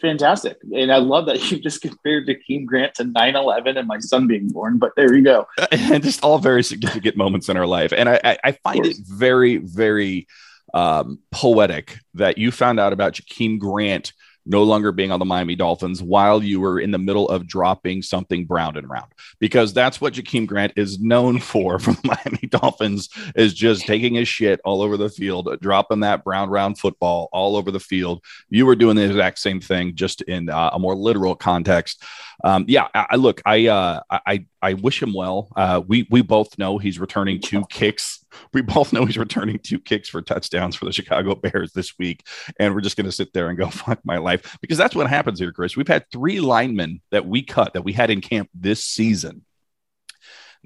fantastic. 0.00 0.58
And 0.74 0.92
I 0.92 0.98
love 0.98 1.26
that 1.26 1.50
you 1.50 1.58
just 1.58 1.82
compared 1.82 2.26
Jakeem 2.26 2.66
Grant 2.66 2.94
to 2.96 3.04
9-11 3.04 3.78
and 3.78 3.88
my 3.88 3.98
son 3.98 4.26
being 4.26 4.48
born. 4.48 4.78
But 4.78 4.92
there 4.96 5.14
you 5.14 5.22
go. 5.22 5.46
and 5.72 6.02
just 6.02 6.22
all 6.22 6.38
very 6.38 6.62
significant 6.62 7.16
moments 7.16 7.48
in 7.48 7.56
our 7.56 7.66
life. 7.66 7.92
And 7.96 8.08
I, 8.08 8.20
I, 8.24 8.38
I 8.44 8.52
find 8.52 8.84
it 8.86 8.96
very, 8.98 9.56
very 9.56 10.26
um, 10.72 11.20
poetic 11.30 11.98
that 12.14 12.38
you 12.38 12.50
found 12.50 12.80
out 12.80 12.92
about 12.92 13.14
Jakeem 13.14 13.58
Grant 13.58 14.12
no 14.46 14.62
longer 14.62 14.92
being 14.92 15.10
on 15.10 15.18
the 15.18 15.24
Miami 15.24 15.54
Dolphins 15.54 16.02
while 16.02 16.42
you 16.42 16.60
were 16.60 16.80
in 16.80 16.90
the 16.90 16.98
middle 16.98 17.28
of 17.28 17.46
dropping 17.46 18.02
something 18.02 18.44
brown 18.44 18.76
and 18.76 18.88
round, 18.88 19.10
because 19.38 19.72
that's 19.72 20.00
what 20.00 20.14
Jakeem 20.14 20.46
Grant 20.46 20.72
is 20.76 21.00
known 21.00 21.38
for 21.40 21.78
from 21.84 21.94
the 21.94 22.08
Miami 22.08 22.48
Dolphins 22.48 23.08
is 23.34 23.54
just 23.54 23.86
taking 23.86 24.14
his 24.14 24.28
shit 24.28 24.60
all 24.64 24.82
over 24.82 24.96
the 24.96 25.08
field, 25.08 25.48
dropping 25.60 26.00
that 26.00 26.24
brown 26.24 26.50
round 26.50 26.78
football 26.78 27.28
all 27.32 27.56
over 27.56 27.70
the 27.70 27.80
field. 27.80 28.22
You 28.50 28.66
were 28.66 28.76
doing 28.76 28.96
the 28.96 29.04
exact 29.04 29.38
same 29.38 29.60
thing, 29.60 29.94
just 29.94 30.22
in 30.22 30.48
uh, 30.48 30.70
a 30.72 30.78
more 30.78 30.94
literal 30.94 31.34
context. 31.34 32.02
Um, 32.42 32.64
yeah, 32.68 32.88
I, 32.94 33.06
I 33.10 33.16
look, 33.16 33.40
I, 33.46 33.68
uh, 33.68 34.00
I, 34.10 34.46
I 34.60 34.74
wish 34.74 35.02
him 35.02 35.14
well. 35.14 35.48
Uh, 35.56 35.82
we, 35.86 36.06
we 36.10 36.22
both 36.22 36.58
know 36.58 36.78
he's 36.78 36.98
returning 36.98 37.40
two 37.40 37.64
kicks 37.70 38.23
we 38.52 38.62
both 38.62 38.92
know 38.92 39.04
he's 39.04 39.18
returning 39.18 39.58
two 39.58 39.78
kicks 39.78 40.08
for 40.08 40.22
touchdowns 40.22 40.76
for 40.76 40.84
the 40.84 40.92
Chicago 40.92 41.34
Bears 41.34 41.72
this 41.72 41.98
week. 41.98 42.26
And 42.58 42.74
we're 42.74 42.80
just 42.80 42.96
going 42.96 43.06
to 43.06 43.12
sit 43.12 43.32
there 43.32 43.48
and 43.48 43.58
go, 43.58 43.68
fuck 43.70 44.00
my 44.04 44.18
life. 44.18 44.58
Because 44.60 44.78
that's 44.78 44.94
what 44.94 45.08
happens 45.08 45.38
here, 45.38 45.52
Chris. 45.52 45.76
We've 45.76 45.88
had 45.88 46.10
three 46.10 46.40
linemen 46.40 47.00
that 47.10 47.26
we 47.26 47.42
cut 47.42 47.74
that 47.74 47.82
we 47.82 47.92
had 47.92 48.10
in 48.10 48.20
camp 48.20 48.50
this 48.54 48.84
season 48.84 49.44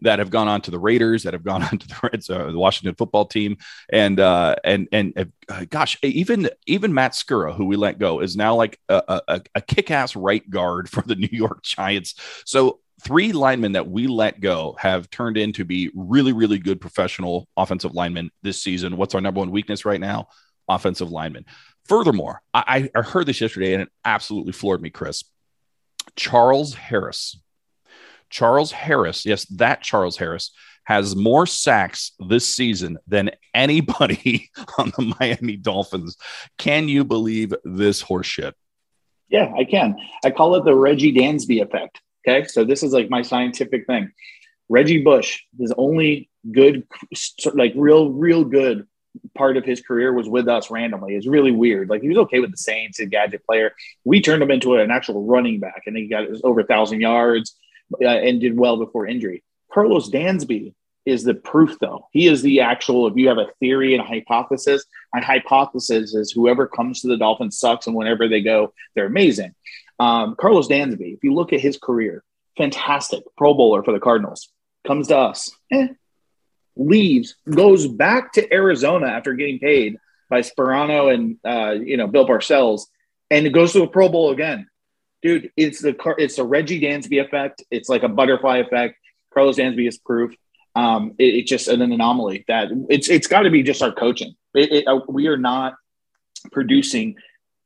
that 0.03 0.19
have 0.19 0.31
gone 0.31 0.49
on 0.49 0.61
to 0.63 0.71
the 0.71 0.79
Raiders, 0.79 1.25
that 1.25 1.33
have 1.33 1.45
gone 1.45 1.63
on 1.73 1.79
to 1.79 1.89
the 1.89 1.97
Reds, 2.03 2.31
uh, 2.31 2.51
the 2.51 2.59
Washington 2.59 2.95
football 2.95 3.27
team, 3.27 3.57
and 3.93 4.21
uh, 4.21 4.57
and 4.65 4.89
and 4.93 5.33
uh, 5.49 5.65
gosh, 5.69 5.99
even 6.03 6.51
even 6.67 6.95
Matt 6.95 7.13
Skura, 7.13 7.55
who 7.55 7.67
we 7.67 7.77
let 7.77 7.99
go, 7.99 8.21
is 8.21 8.37
now 8.37 8.55
like 8.55 8.79
a, 8.89 9.23
a, 9.29 9.43
a 9.57 9.61
kick-ass 9.61 10.17
right 10.17 10.49
guard 10.49 10.89
for 10.91 11.03
the 11.03 11.17
New 11.17 11.29
York 11.31 11.63
Giants. 11.63 12.15
So 12.45 12.81
three 13.01 13.33
linemen 13.33 13.73
that 13.73 13.89
we 13.89 14.07
let 14.07 14.41
go 14.41 14.77
have 14.79 15.11
turned 15.11 15.37
in 15.37 15.53
to 15.55 15.65
be 15.65 15.91
really, 15.95 16.33
really 16.33 16.59
good 16.59 16.81
professional 16.81 17.49
offensive 17.57 17.95
linemen 17.95 18.31
this 18.43 18.63
season. 18.63 18.97
What's 18.97 19.15
our 19.15 19.21
number 19.21 19.41
one 19.41 19.51
weakness 19.51 19.85
right 19.85 20.01
now? 20.01 20.29
Offensive 20.69 21.11
linemen. 21.11 21.45
Furthermore, 21.87 22.43
I, 22.53 22.91
I 22.95 23.03
heard 23.03 23.27
this 23.27 23.41
yesterday 23.41 23.73
and 23.73 23.83
it 23.83 23.89
absolutely 24.05 24.53
floored 24.53 24.83
me, 24.83 24.91
Chris. 24.91 25.25
Charles 26.17 26.75
Harris. 26.75 27.41
Charles 28.31 28.73
Harris, 28.73 29.25
yes, 29.25 29.47
that 29.47 29.83
Charles 29.83 30.19
Harris 30.19 30.51
has 30.85 31.15
more 31.15 31.47
sacks 31.47 32.13
this 32.19 32.47
season 32.47 32.99
than 33.07 33.31
anybody 33.55 34.51
on 34.79 34.93
the 34.97 35.15
Miami 35.19 35.57
Dolphins. 35.57 36.17
Can 36.59 36.89
you 36.89 37.05
believe 37.05 37.55
this 37.65 38.03
horseshit? 38.03 38.53
Yeah, 39.29 39.53
I 39.59 39.65
can. 39.65 39.97
I 40.25 40.31
call 40.31 40.57
it 40.57 40.65
the 40.65 40.75
Reggie 40.75 41.13
Dansby 41.13 41.63
effect. 41.63 42.01
Okay. 42.27 42.47
So 42.47 42.65
this 42.65 42.83
is 42.83 42.93
like 42.93 43.11
my 43.11 43.23
scientific 43.23 43.87
thing. 43.87 44.13
Reggie 44.69 45.03
Bush, 45.03 45.43
his 45.59 45.73
only 45.77 46.29
good, 46.51 46.87
like 47.55 47.73
real, 47.75 48.11
real 48.11 48.45
good 48.45 48.87
part 49.35 49.57
of 49.57 49.65
his 49.65 49.81
career 49.81 50.13
was 50.13 50.29
with 50.29 50.49
us 50.49 50.71
randomly. 50.71 51.15
It's 51.17 51.27
really 51.27 51.53
weird. 51.53 51.89
Like 51.89 52.03
he 52.03 52.09
was 52.09 52.19
okay 52.19 52.41
with 52.41 52.51
the 52.51 52.57
Saints, 52.57 53.01
a 53.01 53.07
gadget 53.07 53.45
player. 53.45 53.73
We 54.05 54.21
turned 54.21 54.43
him 54.43 54.51
into 54.51 54.75
an 54.77 54.91
actual 54.91 55.25
running 55.25 55.61
back, 55.61 55.83
and 55.87 55.97
he 55.97 56.09
got 56.09 56.27
over 56.45 56.61
a 56.61 56.67
thousand 56.67 57.01
yards 57.01 57.57
uh, 58.01 58.07
and 58.07 58.41
did 58.41 58.57
well 58.57 58.77
before 58.77 59.07
injury. 59.07 59.43
Karlos 59.75 60.11
Dansby 60.11 60.75
is 61.07 61.25
the 61.25 61.35
proof, 61.35 61.79
though. 61.81 62.07
He 62.13 62.27
is 62.27 62.43
the 62.43 62.61
actual. 62.61 63.07
If 63.07 63.17
you 63.17 63.29
have 63.29 63.39
a 63.39 63.49
theory 63.61 63.95
and 63.95 64.03
a 64.03 64.07
hypothesis, 64.07 64.85
my 65.15 65.21
hypothesis 65.21 66.15
is 66.15 66.31
whoever 66.31 66.67
comes 66.67 67.01
to 67.01 67.09
the 67.09 67.17
Dolphins 67.17 67.59
sucks, 67.59 67.87
and 67.87 67.97
whenever 67.97 68.29
they 68.29 68.43
go, 68.43 68.73
they're 68.95 69.07
amazing. 69.07 69.55
Um, 69.99 70.37
Karlos 70.37 70.69
Dansby, 70.69 71.15
if 71.15 71.25
you 71.25 71.35
look 71.35 71.53
at 71.53 71.61
his 71.61 71.79
career, 71.79 72.23
fantastic 72.57 73.25
Pro 73.37 73.55
Bowler 73.55 73.83
for 73.83 73.93
the 73.93 74.01
Cardinals, 74.01 74.49
comes 74.87 75.09
to 75.09 75.17
us, 75.19 75.51
eh, 75.73 75.89
leaves, 76.77 77.35
goes 77.49 77.87
back 77.87 78.33
to 78.33 78.53
Arizona 78.53 79.07
after 79.07 79.35
getting 79.35 79.59
paid 79.59 79.99
by 80.31 80.41
Sparano 80.41 81.13
and 81.13 81.37
uh, 81.45 81.73
you 81.73 81.97
know 81.97 82.07
Bill 82.07 82.27
Parcells, 82.27 82.83
and 83.31 83.47
it 83.47 83.51
goes 83.51 83.73
to 83.73 83.83
a 83.83 83.89
Pro 83.89 84.09
Bowl 84.09 84.31
again. 84.31 84.69
Dude, 85.23 85.51
it's 85.57 85.83
the 85.83 85.97
it's 86.19 86.37
the 86.37 86.45
Reggie 86.45 86.81
Dansby 86.81 87.25
effect. 87.25 87.65
It's 87.71 87.89
like 87.89 88.03
a 88.03 88.09
butterfly 88.09 88.59
effect. 88.59 88.97
Karlos 89.35 89.57
Dansby 89.57 89.89
is 89.89 89.99
proof. 89.99 90.35
Um, 90.75 91.15
it, 91.19 91.35
it's 91.35 91.51
just 91.51 91.69
an 91.69 91.83
anomaly 91.83 92.45
that 92.49 92.69
it's 92.89 93.09
it's 93.09 93.27
got 93.27 93.43
to 93.43 93.51
be 93.51 93.63
just 93.63 93.83
our 93.83 93.93
coaching. 93.93 94.35
It, 94.55 94.73
it, 94.73 94.87
uh, 94.87 95.01
we 95.09 95.27
are 95.27 95.37
not 95.37 95.75
producing 96.53 97.17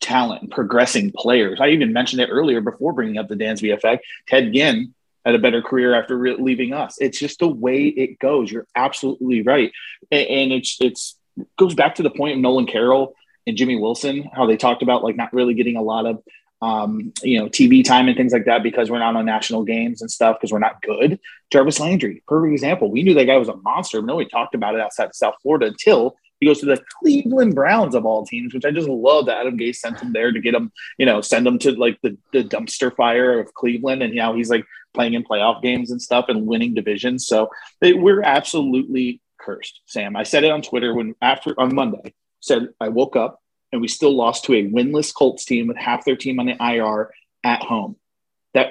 talent 0.02 0.42
and 0.42 0.50
progressing 0.50 1.12
players. 1.16 1.60
I 1.60 1.68
even 1.68 1.92
mentioned 1.92 2.20
it 2.20 2.28
earlier 2.30 2.60
before 2.60 2.92
bringing 2.92 3.16
up 3.16 3.28
the 3.28 3.36
Dansby 3.36 3.72
effect. 3.72 4.04
Ted 4.28 4.52
Ginn 4.52 4.94
had 5.24 5.34
a 5.34 5.38
better 5.38 5.62
career 5.62 5.94
after 5.94 6.18
re- 6.18 6.36
leaving 6.38 6.74
us. 6.74 6.96
It's 7.00 7.18
just 7.18 7.38
the 7.38 7.48
way 7.48 7.86
it 7.86 8.18
goes. 8.18 8.50
You're 8.50 8.66
absolutely 8.76 9.42
right, 9.42 9.72
and, 10.10 10.26
and 10.26 10.52
it's 10.52 10.76
it's 10.80 11.16
it 11.38 11.46
goes 11.56 11.74
back 11.74 11.94
to 11.94 12.02
the 12.02 12.10
point 12.10 12.34
of 12.34 12.40
Nolan 12.40 12.66
Carroll 12.66 13.14
and 13.46 13.56
Jimmy 13.56 13.76
Wilson, 13.76 14.28
how 14.34 14.46
they 14.46 14.56
talked 14.56 14.82
about 14.82 15.02
like 15.02 15.16
not 15.16 15.32
really 15.32 15.54
getting 15.54 15.76
a 15.76 15.82
lot 15.82 16.06
of 16.06 16.22
um, 16.60 17.12
you 17.22 17.38
know 17.38 17.48
TV 17.48 17.84
time 17.84 18.08
and 18.08 18.16
things 18.16 18.32
like 18.32 18.44
that 18.44 18.62
because 18.62 18.90
we're 18.90 18.98
not 18.98 19.16
on 19.16 19.24
national 19.24 19.64
games 19.64 20.02
and 20.02 20.10
stuff 20.10 20.36
because 20.38 20.52
we're 20.52 20.58
not 20.58 20.82
good. 20.82 21.18
Jarvis 21.50 21.80
Landry, 21.80 22.22
perfect 22.26 22.52
example. 22.52 22.90
We 22.90 23.02
knew 23.02 23.14
that 23.14 23.26
guy 23.26 23.36
was 23.36 23.48
a 23.48 23.56
monster, 23.56 24.02
nobody 24.02 24.28
talked 24.28 24.54
about 24.54 24.74
it 24.74 24.80
outside 24.80 25.06
of 25.06 25.16
South 25.16 25.34
Florida 25.42 25.66
until 25.66 26.16
he 26.42 26.46
goes 26.46 26.58
to 26.58 26.66
the 26.66 26.82
Cleveland 26.98 27.54
Browns 27.54 27.94
of 27.94 28.04
all 28.04 28.26
teams, 28.26 28.52
which 28.52 28.64
I 28.64 28.72
just 28.72 28.88
love 28.88 29.26
that 29.26 29.38
Adam 29.38 29.56
Gase 29.56 29.76
sent 29.76 30.00
him 30.00 30.12
there 30.12 30.32
to 30.32 30.40
get 30.40 30.56
him, 30.56 30.72
you 30.98 31.06
know, 31.06 31.20
send 31.20 31.46
him 31.46 31.56
to 31.60 31.70
like 31.70 32.00
the, 32.02 32.18
the 32.32 32.42
dumpster 32.42 32.92
fire 32.96 33.38
of 33.38 33.54
Cleveland. 33.54 34.02
And 34.02 34.12
now 34.12 34.34
he's 34.34 34.50
like 34.50 34.64
playing 34.92 35.14
in 35.14 35.22
playoff 35.22 35.62
games 35.62 35.92
and 35.92 36.02
stuff 36.02 36.24
and 36.26 36.44
winning 36.44 36.74
divisions. 36.74 37.28
So 37.28 37.50
they, 37.80 37.92
we're 37.92 38.22
absolutely 38.22 39.20
cursed, 39.38 39.82
Sam. 39.86 40.16
I 40.16 40.24
said 40.24 40.42
it 40.42 40.50
on 40.50 40.62
Twitter 40.62 40.92
when 40.92 41.14
after 41.22 41.54
on 41.60 41.76
Monday, 41.76 42.12
said 42.40 42.70
I 42.80 42.88
woke 42.88 43.14
up 43.14 43.38
and 43.70 43.80
we 43.80 43.86
still 43.86 44.16
lost 44.16 44.46
to 44.46 44.54
a 44.54 44.66
winless 44.68 45.14
Colts 45.14 45.44
team 45.44 45.68
with 45.68 45.76
half 45.76 46.04
their 46.04 46.16
team 46.16 46.40
on 46.40 46.46
the 46.46 46.56
IR 46.60 47.12
at 47.44 47.62
home 47.62 47.94
that 48.54 48.70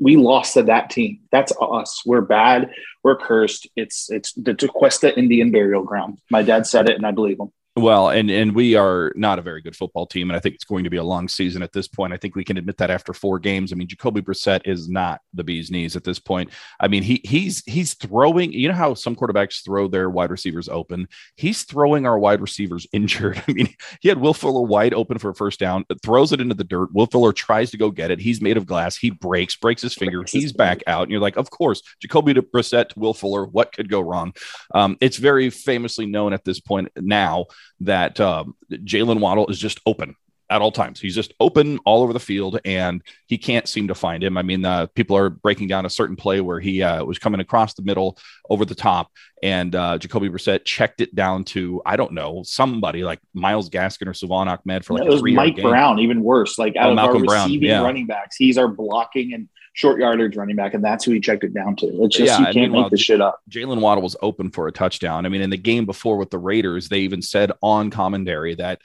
we 0.00 0.16
lost 0.16 0.54
to 0.54 0.62
that 0.64 0.90
team. 0.90 1.20
That's 1.30 1.52
us. 1.60 2.02
We're 2.06 2.22
bad. 2.22 2.70
We're 3.02 3.16
cursed. 3.16 3.68
It's 3.76 4.10
it's 4.10 4.32
the 4.32 4.54
Tequesta 4.54 5.16
Indian 5.16 5.50
burial 5.50 5.82
ground. 5.82 6.18
My 6.30 6.42
dad 6.42 6.66
said 6.66 6.88
it, 6.88 6.96
and 6.96 7.06
I 7.06 7.10
believe 7.10 7.38
him. 7.38 7.52
Well, 7.80 8.10
and 8.10 8.30
and 8.30 8.54
we 8.54 8.74
are 8.74 9.10
not 9.16 9.38
a 9.38 9.42
very 9.42 9.62
good 9.62 9.74
football 9.74 10.06
team, 10.06 10.28
and 10.28 10.36
I 10.36 10.40
think 10.40 10.54
it's 10.54 10.64
going 10.64 10.84
to 10.84 10.90
be 10.90 10.98
a 10.98 11.04
long 11.04 11.28
season 11.28 11.62
at 11.62 11.72
this 11.72 11.88
point. 11.88 12.12
I 12.12 12.18
think 12.18 12.36
we 12.36 12.44
can 12.44 12.58
admit 12.58 12.76
that 12.76 12.90
after 12.90 13.14
four 13.14 13.38
games. 13.38 13.72
I 13.72 13.76
mean, 13.76 13.88
Jacoby 13.88 14.20
Brissett 14.20 14.60
is 14.66 14.88
not 14.88 15.20
the 15.32 15.42
bee's 15.42 15.70
knees 15.70 15.96
at 15.96 16.04
this 16.04 16.18
point. 16.18 16.50
I 16.78 16.88
mean, 16.88 17.02
he 17.02 17.22
he's 17.24 17.64
he's 17.64 17.94
throwing. 17.94 18.52
You 18.52 18.68
know 18.68 18.74
how 18.74 18.92
some 18.92 19.16
quarterbacks 19.16 19.64
throw 19.64 19.88
their 19.88 20.10
wide 20.10 20.30
receivers 20.30 20.68
open. 20.68 21.08
He's 21.36 21.62
throwing 21.62 22.06
our 22.06 22.18
wide 22.18 22.42
receivers 22.42 22.86
injured. 22.92 23.42
I 23.48 23.52
mean, 23.52 23.74
he 24.00 24.08
had 24.10 24.18
Will 24.18 24.34
Fuller 24.34 24.66
wide 24.66 24.92
open 24.92 25.18
for 25.18 25.30
a 25.30 25.34
first 25.34 25.58
down, 25.58 25.86
throws 26.02 26.32
it 26.32 26.40
into 26.40 26.54
the 26.54 26.64
dirt. 26.64 26.92
Will 26.92 27.06
Fuller 27.06 27.32
tries 27.32 27.70
to 27.70 27.78
go 27.78 27.90
get 27.90 28.10
it. 28.10 28.20
He's 28.20 28.42
made 28.42 28.58
of 28.58 28.66
glass. 28.66 28.96
He 28.96 29.10
breaks, 29.10 29.56
breaks 29.56 29.80
his 29.80 29.94
finger. 29.94 30.22
He's 30.28 30.52
back 30.52 30.82
out, 30.86 31.04
and 31.04 31.10
you're 31.10 31.20
like, 31.20 31.36
of 31.36 31.50
course, 31.50 31.82
Jacoby 32.00 32.34
Brissett 32.34 32.90
to 32.90 32.98
Will 32.98 33.14
Fuller. 33.14 33.46
What 33.46 33.72
could 33.72 33.88
go 33.88 34.00
wrong? 34.00 34.34
Um, 34.74 34.98
it's 35.00 35.16
very 35.16 35.48
famously 35.48 36.06
known 36.06 36.32
at 36.32 36.44
this 36.44 36.60
point 36.60 36.88
now 36.96 37.46
that 37.80 38.20
um, 38.20 38.54
Jaylen 38.70 39.20
Waddle 39.20 39.46
is 39.48 39.58
just 39.58 39.80
open 39.86 40.16
at 40.50 40.60
all 40.60 40.72
times. 40.72 41.00
He's 41.00 41.14
just 41.14 41.32
open 41.38 41.78
all 41.86 42.02
over 42.02 42.12
the 42.12 42.20
field, 42.20 42.58
and 42.64 43.00
he 43.26 43.38
can't 43.38 43.68
seem 43.68 43.88
to 43.88 43.94
find 43.94 44.22
him. 44.22 44.36
I 44.36 44.42
mean, 44.42 44.64
uh, 44.64 44.86
people 44.86 45.16
are 45.16 45.30
breaking 45.30 45.68
down 45.68 45.86
a 45.86 45.90
certain 45.90 46.16
play 46.16 46.40
where 46.40 46.58
he 46.58 46.82
uh, 46.82 47.04
was 47.04 47.18
coming 47.18 47.40
across 47.40 47.74
the 47.74 47.82
middle 47.82 48.18
over 48.50 48.64
the 48.64 48.74
top, 48.74 49.10
and 49.42 49.74
uh, 49.74 49.96
Jacoby 49.96 50.28
Brissett 50.28 50.64
checked 50.64 51.00
it 51.00 51.14
down 51.14 51.44
to 51.44 51.80
I 51.86 51.96
don't 51.96 52.12
know 52.12 52.42
somebody 52.44 53.04
like 53.04 53.20
Myles 53.32 53.70
Gaskin 53.70 54.08
or 54.08 54.14
Salvon 54.14 54.48
Ahmed 54.48 54.84
for 54.84 54.94
like 54.94 55.06
it 55.06 55.10
was 55.10 55.22
Mike 55.22 55.56
Brown, 55.56 56.00
even 56.00 56.22
worse. 56.22 56.58
Like 56.58 56.76
out 56.76 56.86
oh, 56.86 56.90
of 56.90 56.96
Malcolm 56.96 57.28
our 57.28 57.34
receiving 57.44 57.68
Brown, 57.68 57.80
yeah. 57.80 57.82
running 57.82 58.06
backs, 58.06 58.36
he's 58.36 58.58
our 58.58 58.68
blocking 58.68 59.32
and 59.32 59.48
short 59.72 60.00
yardage 60.00 60.36
running 60.36 60.56
back, 60.56 60.74
and 60.74 60.84
that's 60.84 61.04
who 61.04 61.12
he 61.12 61.20
checked 61.20 61.44
it 61.44 61.54
down 61.54 61.76
to. 61.76 61.86
It's 62.04 62.16
just 62.16 62.40
yeah, 62.40 62.48
you 62.48 62.52
can't 62.52 62.72
make 62.72 62.90
the 62.90 62.96
shit 62.96 63.20
up. 63.20 63.40
Jaylen 63.48 63.80
Waddle 63.80 64.02
was 64.02 64.16
open 64.22 64.50
for 64.50 64.68
a 64.68 64.72
touchdown. 64.72 65.26
I 65.26 65.28
mean, 65.28 65.42
in 65.42 65.50
the 65.50 65.56
game 65.56 65.86
before 65.86 66.16
with 66.16 66.30
the 66.30 66.38
Raiders, 66.38 66.88
they 66.88 67.00
even 67.00 67.22
said 67.22 67.52
on 67.62 67.90
commentary 67.90 68.54
that 68.56 68.80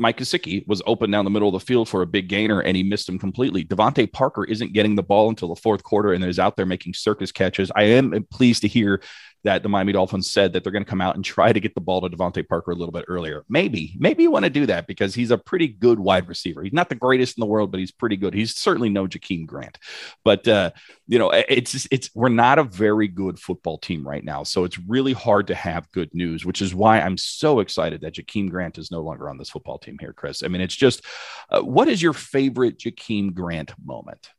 Mike 0.00 0.16
Gesicki 0.16 0.66
was 0.66 0.82
open 0.86 1.10
down 1.10 1.26
the 1.26 1.30
middle 1.30 1.48
of 1.48 1.52
the 1.52 1.60
field 1.60 1.86
for 1.86 2.00
a 2.00 2.06
big 2.06 2.26
gainer 2.26 2.60
and 2.60 2.74
he 2.74 2.82
missed 2.82 3.06
him 3.06 3.18
completely. 3.18 3.66
DeVante 3.66 4.10
Parker 4.10 4.44
isn't 4.44 4.72
getting 4.72 4.94
the 4.94 5.02
ball 5.02 5.28
until 5.28 5.48
the 5.48 5.60
fourth 5.60 5.82
quarter 5.82 6.14
and 6.14 6.24
is 6.24 6.38
out 6.38 6.56
there 6.56 6.64
making 6.64 6.94
circus 6.94 7.30
catches. 7.30 7.70
I 7.76 7.82
am 7.82 8.26
pleased 8.30 8.62
to 8.62 8.68
hear 8.68 9.02
that 9.44 9.62
the 9.62 9.68
Miami 9.68 9.92
Dolphins 9.92 10.30
said 10.30 10.52
that 10.52 10.62
they're 10.62 10.72
going 10.72 10.84
to 10.84 10.88
come 10.90 11.00
out 11.00 11.14
and 11.14 11.24
try 11.24 11.52
to 11.52 11.60
get 11.60 11.74
the 11.74 11.80
ball 11.80 12.00
to 12.00 12.08
DeVante 12.14 12.46
Parker 12.46 12.72
a 12.72 12.74
little 12.74 12.92
bit 12.92 13.06
earlier. 13.08 13.44
Maybe, 13.48 13.96
maybe 13.98 14.22
you 14.22 14.30
want 14.30 14.44
to 14.44 14.50
do 14.50 14.66
that 14.66 14.86
because 14.86 15.14
he's 15.14 15.30
a 15.30 15.38
pretty 15.38 15.68
good 15.68 15.98
wide 15.98 16.28
receiver. 16.28 16.62
He's 16.62 16.72
not 16.72 16.88
the 16.88 16.94
greatest 16.94 17.38
in 17.38 17.40
the 17.40 17.46
world, 17.46 17.70
but 17.70 17.80
he's 17.80 17.92
pretty 17.92 18.16
good. 18.16 18.34
He's 18.34 18.54
certainly 18.56 18.90
no 18.90 19.06
Jakeem 19.06 19.46
Grant, 19.46 19.78
but 20.24 20.46
uh, 20.46 20.70
you 21.06 21.18
know, 21.18 21.30
it's 21.30 21.86
it's 21.90 22.10
we're 22.14 22.28
not 22.28 22.58
a 22.58 22.64
very 22.64 23.08
good 23.08 23.38
football 23.38 23.78
team 23.78 24.06
right 24.06 24.24
now, 24.24 24.42
so 24.42 24.64
it's 24.64 24.78
really 24.78 25.12
hard 25.12 25.46
to 25.48 25.54
have 25.54 25.90
good 25.92 26.14
news, 26.14 26.44
which 26.44 26.62
is 26.62 26.74
why 26.74 27.00
I'm 27.00 27.16
so 27.16 27.60
excited 27.60 28.02
that 28.02 28.14
Jakeem 28.14 28.50
Grant 28.50 28.78
is 28.78 28.90
no 28.90 29.00
longer 29.00 29.28
on 29.28 29.38
this 29.38 29.50
football 29.50 29.78
team 29.78 29.96
here, 30.00 30.12
Chris. 30.12 30.42
I 30.42 30.48
mean, 30.48 30.60
it's 30.60 30.76
just, 30.76 31.04
uh, 31.50 31.60
what 31.60 31.88
is 31.88 32.02
your 32.02 32.12
favorite 32.12 32.78
Jakeem 32.78 33.34
Grant 33.34 33.72
moment? 33.82 34.30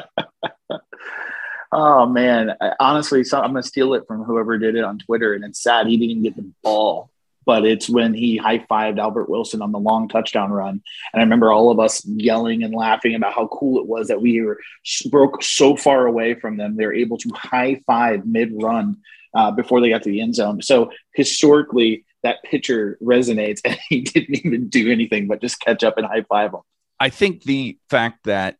Oh 1.72 2.06
man, 2.06 2.56
I, 2.60 2.72
honestly, 2.80 3.22
so 3.24 3.40
I'm 3.40 3.50
gonna 3.50 3.62
steal 3.62 3.94
it 3.94 4.04
from 4.06 4.24
whoever 4.24 4.58
did 4.58 4.76
it 4.76 4.84
on 4.84 4.98
Twitter, 4.98 5.34
and 5.34 5.44
it's 5.44 5.62
sad 5.62 5.86
he 5.86 5.96
didn't 5.96 6.22
get 6.22 6.36
the 6.36 6.50
ball. 6.62 7.10
But 7.46 7.64
it's 7.64 7.88
when 7.88 8.12
he 8.12 8.36
high 8.36 8.58
fived 8.58 8.98
Albert 8.98 9.30
Wilson 9.30 9.62
on 9.62 9.72
the 9.72 9.78
long 9.78 10.08
touchdown 10.08 10.50
run, 10.50 10.82
and 11.12 11.20
I 11.20 11.22
remember 11.22 11.52
all 11.52 11.70
of 11.70 11.80
us 11.80 12.04
yelling 12.04 12.62
and 12.62 12.74
laughing 12.74 13.14
about 13.14 13.34
how 13.34 13.46
cool 13.48 13.80
it 13.80 13.86
was 13.86 14.08
that 14.08 14.20
we 14.20 14.42
were 14.42 14.60
broke 15.10 15.42
so 15.42 15.76
far 15.76 16.06
away 16.06 16.34
from 16.34 16.56
them. 16.56 16.76
They 16.76 16.86
were 16.86 16.94
able 16.94 17.18
to 17.18 17.30
high 17.34 17.82
five 17.86 18.26
mid 18.26 18.50
run 18.60 18.98
uh, 19.34 19.50
before 19.52 19.80
they 19.80 19.88
got 19.90 20.02
to 20.02 20.10
the 20.10 20.20
end 20.20 20.34
zone. 20.34 20.62
So 20.62 20.90
historically, 21.14 22.04
that 22.22 22.42
picture 22.42 22.98
resonates, 23.02 23.60
and 23.64 23.78
he 23.88 24.02
didn't 24.02 24.44
even 24.44 24.68
do 24.68 24.90
anything 24.90 25.28
but 25.28 25.40
just 25.40 25.60
catch 25.60 25.84
up 25.84 25.98
and 25.98 26.06
high 26.06 26.24
five 26.28 26.52
him. 26.52 26.60
I 26.98 27.08
think 27.08 27.44
the 27.44 27.78
fact 27.88 28.24
that 28.24 28.58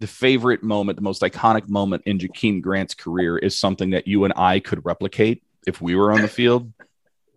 the 0.00 0.06
favorite 0.06 0.62
moment, 0.62 0.96
the 0.96 1.02
most 1.02 1.22
iconic 1.22 1.68
moment 1.68 2.02
in 2.06 2.18
Jakeem 2.18 2.62
Grant's 2.62 2.94
career 2.94 3.38
is 3.38 3.58
something 3.58 3.90
that 3.90 4.08
you 4.08 4.24
and 4.24 4.32
I 4.34 4.58
could 4.58 4.84
replicate 4.84 5.42
if 5.66 5.80
we 5.80 5.94
were 5.94 6.10
on 6.10 6.22
the 6.22 6.28
field. 6.28 6.72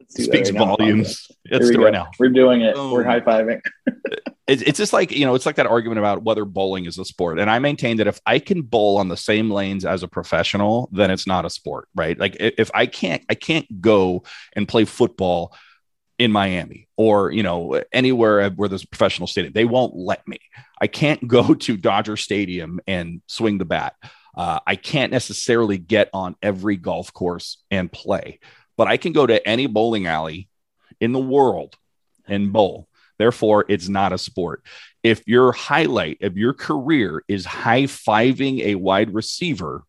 Speaks 0.08 0.52
right 0.52 0.60
volumes. 0.60 1.28
Let's 1.50 1.70
do 1.70 1.86
it 1.86 1.92
now. 1.92 2.12
We're 2.20 2.30
doing 2.30 2.62
it. 2.62 2.76
Boom. 2.76 2.92
We're 2.92 3.04
high 3.04 3.20
fiving. 3.20 3.62
it's, 4.48 4.62
it's 4.62 4.78
just 4.78 4.94
like 4.94 5.12
you 5.12 5.26
know, 5.26 5.36
it's 5.36 5.46
like 5.46 5.56
that 5.56 5.66
argument 5.66 6.00
about 6.00 6.24
whether 6.24 6.46
bowling 6.46 6.86
is 6.86 6.98
a 7.00 7.06
sport. 7.06 7.40
And 7.40 7.50
I 7.50 7.60
maintain 7.60 7.98
that 7.98 8.08
if 8.08 8.22
I 8.26 8.40
can 8.40 8.62
bowl 8.62 8.98
on 8.98 9.08
the 9.08 9.18
same 9.18 9.50
lanes 9.50 9.86
as 9.86 10.04
a 10.04 10.08
professional, 10.08 10.90
then 10.92 11.10
it's 11.10 11.26
not 11.26 11.46
a 11.46 11.50
sport, 11.50 11.88
right? 11.96 12.18
Like 12.18 12.38
if 12.40 12.70
I 12.74 12.86
can't, 12.86 13.24
I 13.30 13.36
can't 13.36 13.82
go 13.82 14.24
and 14.54 14.68
play 14.68 14.86
football 14.86 15.54
in 16.20 16.32
Miami 16.32 16.88
or 16.96 17.32
you 17.32 17.44
know 17.44 17.82
anywhere 17.92 18.50
where 18.52 18.70
there's 18.70 18.84
a 18.84 18.88
professional 18.88 19.28
stadium. 19.28 19.54
They 19.54 19.66
won't 19.66 19.96
let 19.96 20.28
me. 20.28 20.40
I 20.80 20.88
can't 20.88 21.28
go 21.28 21.54
to 21.66 21.78
Dodger 21.78 22.18
Stadium 22.18 22.80
and 22.88 23.22
swing 23.28 23.58
the 23.58 23.66
bat. 23.66 23.96
Uh, 24.36 24.60
I 24.66 24.76
can't 24.76 25.12
necessarily 25.12 25.78
get 25.78 26.10
on 26.14 26.36
every 26.42 26.76
golf 26.76 27.14
course 27.14 27.64
and 27.70 27.92
play, 27.92 28.40
but 28.78 28.88
I 28.88 28.98
can 28.98 29.14
go 29.14 29.28
to 29.28 29.48
any 29.48 29.68
bowling 29.68 30.08
alley 30.08 30.50
in 31.00 31.12
the 31.12 31.20
world 31.20 31.76
and 32.28 32.52
bowl. 32.52 32.88
Therefore, 33.20 33.66
it's 33.70 33.88
not 33.88 34.14
a 34.14 34.18
sport. 34.18 34.64
If 35.04 35.28
your 35.28 35.52
highlight 35.52 36.24
of 36.24 36.38
your 36.38 36.54
career 36.54 37.24
is 37.28 37.46
high 37.46 37.84
fiving 37.84 38.62
a 38.62 38.76
wide 38.76 39.14
receiver, 39.14 39.84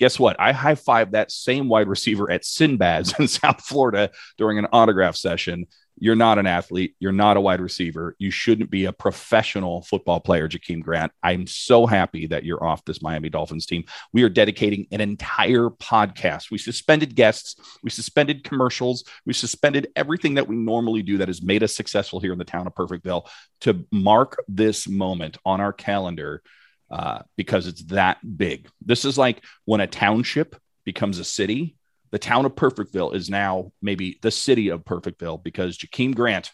Guess 0.00 0.18
what? 0.18 0.40
I 0.40 0.52
high 0.52 0.76
five 0.76 1.12
that 1.12 1.30
same 1.30 1.68
wide 1.68 1.86
receiver 1.86 2.30
at 2.30 2.42
Sinbad's 2.42 3.14
in 3.18 3.28
South 3.28 3.60
Florida 3.60 4.10
during 4.38 4.58
an 4.58 4.66
autograph 4.72 5.14
session. 5.14 5.66
You're 6.02 6.16
not 6.16 6.38
an 6.38 6.46
athlete. 6.46 6.94
You're 6.98 7.12
not 7.12 7.36
a 7.36 7.42
wide 7.42 7.60
receiver. 7.60 8.16
You 8.18 8.30
shouldn't 8.30 8.70
be 8.70 8.86
a 8.86 8.92
professional 8.92 9.82
football 9.82 10.18
player, 10.18 10.48
Jakeem 10.48 10.82
Grant. 10.82 11.12
I'm 11.22 11.46
so 11.46 11.84
happy 11.84 12.26
that 12.28 12.44
you're 12.44 12.64
off 12.64 12.82
this 12.86 13.02
Miami 13.02 13.28
Dolphins 13.28 13.66
team. 13.66 13.84
We 14.14 14.22
are 14.22 14.30
dedicating 14.30 14.86
an 14.90 15.02
entire 15.02 15.68
podcast. 15.68 16.50
We 16.50 16.56
suspended 16.56 17.14
guests, 17.14 17.56
we 17.82 17.90
suspended 17.90 18.44
commercials, 18.44 19.04
we 19.26 19.34
suspended 19.34 19.88
everything 19.94 20.36
that 20.36 20.48
we 20.48 20.56
normally 20.56 21.02
do 21.02 21.18
that 21.18 21.28
has 21.28 21.42
made 21.42 21.62
us 21.62 21.76
successful 21.76 22.20
here 22.20 22.32
in 22.32 22.38
the 22.38 22.44
town 22.46 22.66
of 22.66 22.74
Perfectville 22.74 23.28
to 23.60 23.84
mark 23.92 24.42
this 24.48 24.88
moment 24.88 25.36
on 25.44 25.60
our 25.60 25.74
calendar 25.74 26.42
uh, 26.90 27.20
because 27.36 27.66
it's 27.66 27.84
that 27.84 28.18
big. 28.36 28.68
This 28.84 29.04
is 29.04 29.16
like 29.16 29.44
when 29.64 29.80
a 29.80 29.86
township 29.86 30.56
becomes 30.84 31.18
a 31.18 31.24
city. 31.24 31.76
The 32.10 32.18
town 32.18 32.44
of 32.44 32.56
Perfectville 32.56 33.14
is 33.14 33.30
now 33.30 33.72
maybe 33.80 34.18
the 34.22 34.32
city 34.32 34.68
of 34.70 34.84
Perfectville 34.84 35.42
because 35.42 35.78
Jakeem 35.78 36.14
Grant 36.14 36.50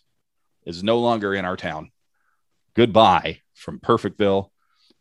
is 0.66 0.82
no 0.82 0.98
longer 0.98 1.34
in 1.34 1.44
our 1.46 1.56
town. 1.56 1.90
Goodbye 2.74 3.40
from 3.54 3.80
Perfectville, 3.80 4.50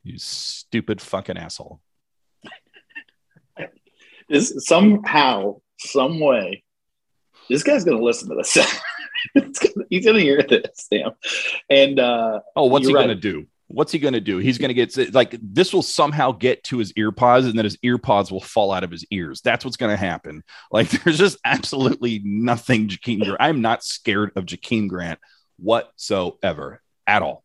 you 0.04 0.18
stupid 0.18 1.02
fucking 1.02 1.38
asshole. 1.38 1.82
Is 4.30 4.66
somehow, 4.66 5.62
some 5.78 6.20
way, 6.20 6.64
this 7.50 7.64
guy's 7.64 7.84
gonna 7.84 8.02
listen 8.02 8.30
to 8.30 8.36
this. 8.36 8.58
he's 9.90 10.06
gonna 10.06 10.20
hear 10.20 10.42
this, 10.42 10.88
damn. 10.90 11.12
And 11.70 12.00
uh, 12.00 12.40
oh, 12.56 12.66
what's 12.66 12.88
he 12.88 12.94
right. 12.94 13.02
gonna 13.02 13.16
do? 13.16 13.46
What's 13.68 13.92
he 13.92 14.00
going 14.00 14.14
to 14.14 14.22
do? 14.22 14.38
He's 14.38 14.58
going 14.58 14.70
to 14.70 14.74
get 14.74 15.14
like 15.14 15.36
this 15.42 15.74
will 15.74 15.82
somehow 15.82 16.32
get 16.32 16.64
to 16.66 16.78
his 16.78 16.92
ear 16.94 17.12
pods 17.12 17.46
and 17.46 17.58
then 17.58 17.66
his 17.66 17.78
ear 17.84 17.98
pods 17.98 18.32
will 18.32 18.42
fall 18.42 18.72
out 18.72 18.84
of 18.84 18.92
his 18.92 19.06
ears. 19.12 19.42
That's 19.42 19.66
what's 19.66 19.78
going 19.78 19.92
to 19.92 19.98
happen. 19.98 20.44
Like 20.72 20.90
there's 21.04 21.18
just 21.18 21.38
absolutely 21.46 22.22
nothing 22.24 22.88
Jakeem 22.88 23.24
Grant. 23.24 23.38
I'm 23.40 23.62
not 23.62 23.84
scared 23.84 24.32
of 24.36 24.46
Jakeem 24.46 24.88
Grant 24.88 25.20
whatsoever 25.58 26.82
at 27.08 27.22
all. 27.22 27.45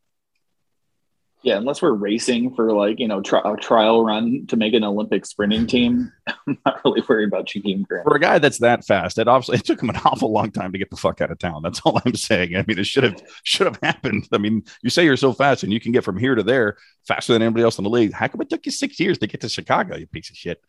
Yeah, 1.42 1.56
unless 1.56 1.80
we're 1.80 1.92
racing 1.92 2.54
for 2.54 2.72
like 2.72 2.98
you 2.98 3.08
know 3.08 3.22
tri- 3.22 3.40
a 3.44 3.56
trial 3.56 4.04
run 4.04 4.46
to 4.48 4.56
make 4.56 4.74
an 4.74 4.84
Olympic 4.84 5.24
sprinting 5.24 5.66
team, 5.66 6.12
I'm 6.26 6.58
not 6.66 6.84
really 6.84 7.02
worried 7.08 7.28
about 7.28 7.46
Jakeem 7.46 7.86
Grant. 7.86 8.06
For 8.06 8.14
a 8.14 8.20
guy 8.20 8.38
that's 8.38 8.58
that 8.58 8.84
fast, 8.84 9.18
it 9.18 9.26
obviously 9.26 9.56
it 9.56 9.64
took 9.64 9.82
him 9.82 9.88
an 9.88 9.96
awful 10.04 10.30
long 10.32 10.50
time 10.50 10.72
to 10.72 10.78
get 10.78 10.90
the 10.90 10.96
fuck 10.96 11.22
out 11.22 11.30
of 11.30 11.38
town. 11.38 11.62
That's 11.62 11.80
all 11.80 11.98
I'm 12.04 12.14
saying. 12.14 12.56
I 12.56 12.64
mean, 12.66 12.78
it 12.78 12.86
should 12.86 13.04
have 13.04 13.22
should 13.44 13.66
have 13.66 13.78
happened. 13.82 14.28
I 14.32 14.38
mean, 14.38 14.64
you 14.82 14.90
say 14.90 15.04
you're 15.04 15.16
so 15.16 15.32
fast 15.32 15.62
and 15.62 15.72
you 15.72 15.80
can 15.80 15.92
get 15.92 16.04
from 16.04 16.18
here 16.18 16.34
to 16.34 16.42
there 16.42 16.76
faster 17.06 17.32
than 17.32 17.42
anybody 17.42 17.64
else 17.64 17.78
in 17.78 17.84
the 17.84 17.90
league. 17.90 18.12
How 18.12 18.28
come 18.28 18.42
it 18.42 18.50
took 18.50 18.66
you 18.66 18.72
six 18.72 19.00
years 19.00 19.18
to 19.18 19.26
get 19.26 19.40
to 19.40 19.48
Chicago? 19.48 19.96
You 19.96 20.06
piece 20.06 20.28
of 20.28 20.36
shit. 20.36 20.62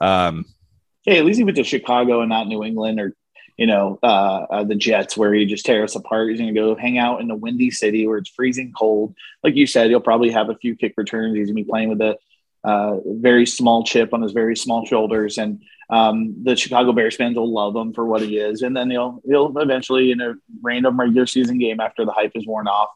Um, 0.00 0.44
hey, 1.04 1.18
at 1.18 1.24
least 1.24 1.38
he 1.38 1.44
went 1.44 1.56
to 1.56 1.64
Chicago 1.64 2.20
and 2.20 2.28
not 2.28 2.46
New 2.46 2.62
England 2.62 3.00
or 3.00 3.16
you 3.56 3.66
know, 3.66 3.98
uh, 4.02 4.46
uh, 4.50 4.64
the 4.64 4.74
Jets, 4.74 5.16
where 5.16 5.32
he 5.32 5.44
just 5.44 5.66
tear 5.66 5.84
us 5.84 5.94
apart. 5.94 6.30
He's 6.30 6.40
going 6.40 6.54
to 6.54 6.60
go 6.60 6.74
hang 6.74 6.98
out 6.98 7.20
in 7.20 7.28
the 7.28 7.34
windy 7.34 7.70
city 7.70 8.06
where 8.06 8.18
it's 8.18 8.30
freezing 8.30 8.72
cold. 8.76 9.14
Like 9.42 9.54
you 9.54 9.66
said, 9.66 9.88
he'll 9.88 10.00
probably 10.00 10.30
have 10.30 10.48
a 10.48 10.56
few 10.56 10.74
kick 10.74 10.94
returns. 10.96 11.36
He's 11.36 11.46
going 11.46 11.56
to 11.56 11.62
be 11.62 11.68
playing 11.70 11.90
with 11.90 12.00
a 12.00 12.16
uh, 12.64 12.98
very 13.04 13.44
small 13.44 13.84
chip 13.84 14.14
on 14.14 14.22
his 14.22 14.32
very 14.32 14.56
small 14.56 14.86
shoulders, 14.86 15.38
and 15.38 15.62
um, 15.90 16.42
the 16.44 16.56
Chicago 16.56 16.92
Bears 16.92 17.16
fans 17.16 17.36
will 17.36 17.52
love 17.52 17.76
him 17.76 17.92
for 17.92 18.06
what 18.06 18.22
he 18.22 18.38
is. 18.38 18.62
And 18.62 18.76
then 18.76 18.90
he'll 18.90 19.20
he'll 19.26 19.56
eventually, 19.58 20.12
in 20.12 20.20
a 20.20 20.34
random 20.62 20.98
regular 20.98 21.26
season 21.26 21.58
game, 21.58 21.80
after 21.80 22.04
the 22.04 22.12
hype 22.12 22.32
is 22.34 22.46
worn 22.46 22.68
off, 22.68 22.88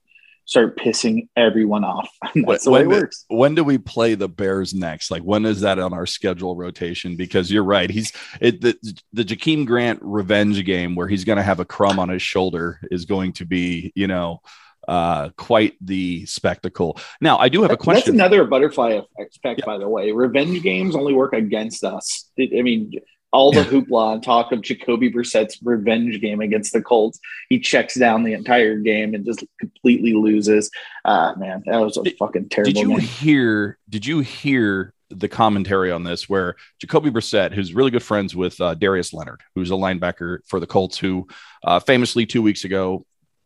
start 0.47 0.79
pissing 0.79 1.29
everyone 1.37 1.85
off. 1.85 2.09
That's 2.35 2.65
the 2.65 2.71
when, 2.71 2.89
way 2.89 2.97
it 2.97 3.01
works. 3.01 3.25
When 3.29 3.55
do 3.55 3.65
we 3.65 3.79
play 3.79 4.15
the 4.15 4.29
Bears 4.29 4.73
next? 4.73 5.11
Like 5.11 5.23
when 5.23 5.45
is 5.45 5.61
that 5.61 5.79
on 5.79 5.93
our 5.93 6.07
schedule 6.07 6.57
rotation? 6.57 7.17
Because 7.17 7.51
you're 7.51 7.65
right. 7.65 7.91
He's 7.91 8.13
it, 8.41 8.61
the 8.61 8.77
the 9.13 9.25
Jakeem 9.25 9.67
Grant 9.67 9.99
revenge 10.03 10.65
game 10.65 10.95
where 10.95 11.09
he's 11.09 11.25
going 11.25 11.37
to 11.37 11.43
have 11.43 11.61
a 11.61 11.65
crumb 11.65 11.99
on 11.99 12.09
his 12.09 12.23
shoulder 12.23 12.81
is 12.91 13.05
going 13.05 13.35
to 13.35 13.45
be, 13.45 13.93
you 13.95 14.07
know, 14.07 14.41
uh, 14.89 15.31
quite 15.37 15.75
the 15.81 16.25
spectacle. 16.27 16.99
Now, 17.21 17.39
I 17.39 17.49
do 17.49 17.63
have 17.63 17.73
a 17.73 17.77
question. 17.77 18.17
That's 18.17 18.31
another 18.31 18.45
butterfly 18.45 19.01
effect, 19.19 19.59
yeah. 19.59 19.65
by 19.67 19.79
the 19.79 19.89
way. 19.89 20.13
Revenge 20.13 20.63
games 20.63 20.95
only 20.95 21.13
work 21.13 21.33
against 21.33 21.83
us. 21.83 22.31
I 22.39 22.63
mean, 22.63 22.93
all 23.37 23.53
the 23.53 23.63
hoopla 23.63 24.15
and 24.15 24.23
talk 24.23 24.51
of 24.51 24.63
Jacoby 24.63 25.11
Brissett's 25.11 25.59
revenge 25.63 26.21
game 26.21 26.41
against 26.41 26.73
the 26.73 26.81
Colts. 26.81 27.21
He 27.51 27.61
checks 27.61 27.95
down 27.95 28.25
the 28.25 28.33
entire 28.33 28.79
game 28.79 29.15
and 29.15 29.27
just 29.27 29.45
completely 29.61 30.15
loses. 30.15 30.71
Ah, 31.05 31.33
uh, 31.33 31.37
man, 31.37 31.63
that 31.67 31.79
was 31.79 31.99
a 31.99 32.03
did, 32.03 32.17
fucking 32.17 32.49
terrible. 32.49 32.73
Did 32.73 32.81
you 32.81 32.89
game. 32.89 33.01
hear? 33.01 33.79
Did 33.89 34.07
you 34.07 34.21
hear 34.21 34.95
the 35.11 35.29
commentary 35.29 35.93
on 35.93 36.03
this 36.03 36.29
where 36.29 36.57
Jacoby 36.81 37.11
Brissett, 37.11 37.53
who's 37.53 37.75
really 37.75 37.91
good 37.91 38.03
friends 38.03 38.35
with 38.35 38.61
uh, 38.61 38.75
Darius 38.75 39.13
Leonard, 39.13 39.43
who's 39.55 39.71
a 39.71 39.75
linebacker 39.75 40.39
for 40.47 40.59
the 40.59 40.67
Colts, 40.67 40.99
who 40.99 41.29
uh, 41.63 41.79
famously 41.79 42.25
two 42.25 42.43
weeks 42.43 42.65
ago 42.65 43.05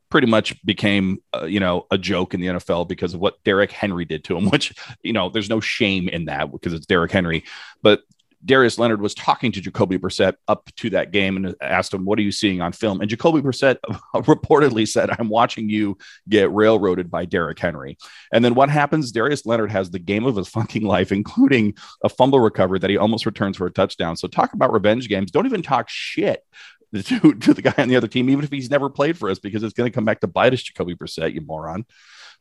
pretty 0.08 0.26
much 0.26 0.62
became 0.64 1.18
uh, 1.34 1.44
you 1.44 1.60
know 1.60 1.86
a 1.90 1.98
joke 1.98 2.32
in 2.32 2.40
the 2.40 2.46
NFL 2.46 2.86
because 2.88 3.14
of 3.14 3.20
what 3.20 3.42
Derrick 3.44 3.72
Henry 3.72 4.04
did 4.04 4.24
to 4.24 4.36
him 4.36 4.48
which 4.50 4.72
you 5.02 5.12
know 5.12 5.28
there's 5.30 5.50
no 5.50 5.60
shame 5.60 6.08
in 6.08 6.26
that 6.26 6.52
because 6.52 6.72
it's 6.72 6.86
Derrick 6.86 7.12
Henry 7.12 7.44
but 7.82 8.02
Darius 8.44 8.78
Leonard 8.78 9.02
was 9.02 9.14
talking 9.14 9.52
to 9.52 9.60
Jacoby 9.60 9.98
Brissett 9.98 10.34
up 10.48 10.70
to 10.76 10.90
that 10.90 11.12
game 11.12 11.36
and 11.36 11.54
asked 11.60 11.92
him, 11.92 12.04
What 12.04 12.18
are 12.18 12.22
you 12.22 12.32
seeing 12.32 12.60
on 12.60 12.72
film? 12.72 13.00
And 13.00 13.10
Jacoby 13.10 13.40
Brissett 13.40 13.76
reportedly 14.14 14.88
said, 14.88 15.10
I'm 15.18 15.28
watching 15.28 15.68
you 15.68 15.98
get 16.28 16.50
railroaded 16.50 17.10
by 17.10 17.26
Derrick 17.26 17.58
Henry. 17.58 17.98
And 18.32 18.44
then 18.44 18.54
what 18.54 18.70
happens? 18.70 19.12
Darius 19.12 19.44
Leonard 19.44 19.70
has 19.70 19.90
the 19.90 19.98
game 19.98 20.24
of 20.24 20.36
his 20.36 20.48
fucking 20.60 20.82
life, 20.82 21.12
including 21.12 21.74
a 22.02 22.08
fumble 22.08 22.40
recovery 22.40 22.78
that 22.78 22.90
he 22.90 22.96
almost 22.96 23.26
returns 23.26 23.56
for 23.56 23.66
a 23.66 23.72
touchdown. 23.72 24.16
So 24.16 24.26
talk 24.26 24.54
about 24.54 24.72
revenge 24.72 25.08
games. 25.08 25.30
Don't 25.30 25.46
even 25.46 25.62
talk 25.62 25.88
shit 25.88 26.42
to, 26.94 27.34
to 27.34 27.54
the 27.54 27.62
guy 27.62 27.74
on 27.76 27.88
the 27.88 27.96
other 27.96 28.08
team, 28.08 28.30
even 28.30 28.44
if 28.44 28.50
he's 28.50 28.70
never 28.70 28.88
played 28.88 29.18
for 29.18 29.30
us, 29.30 29.38
because 29.38 29.62
it's 29.62 29.74
going 29.74 29.90
to 29.90 29.94
come 29.94 30.04
back 30.04 30.20
to 30.20 30.26
bite 30.26 30.54
us, 30.54 30.62
Jacoby 30.62 30.94
Brissett, 30.94 31.34
you 31.34 31.42
moron. 31.42 31.84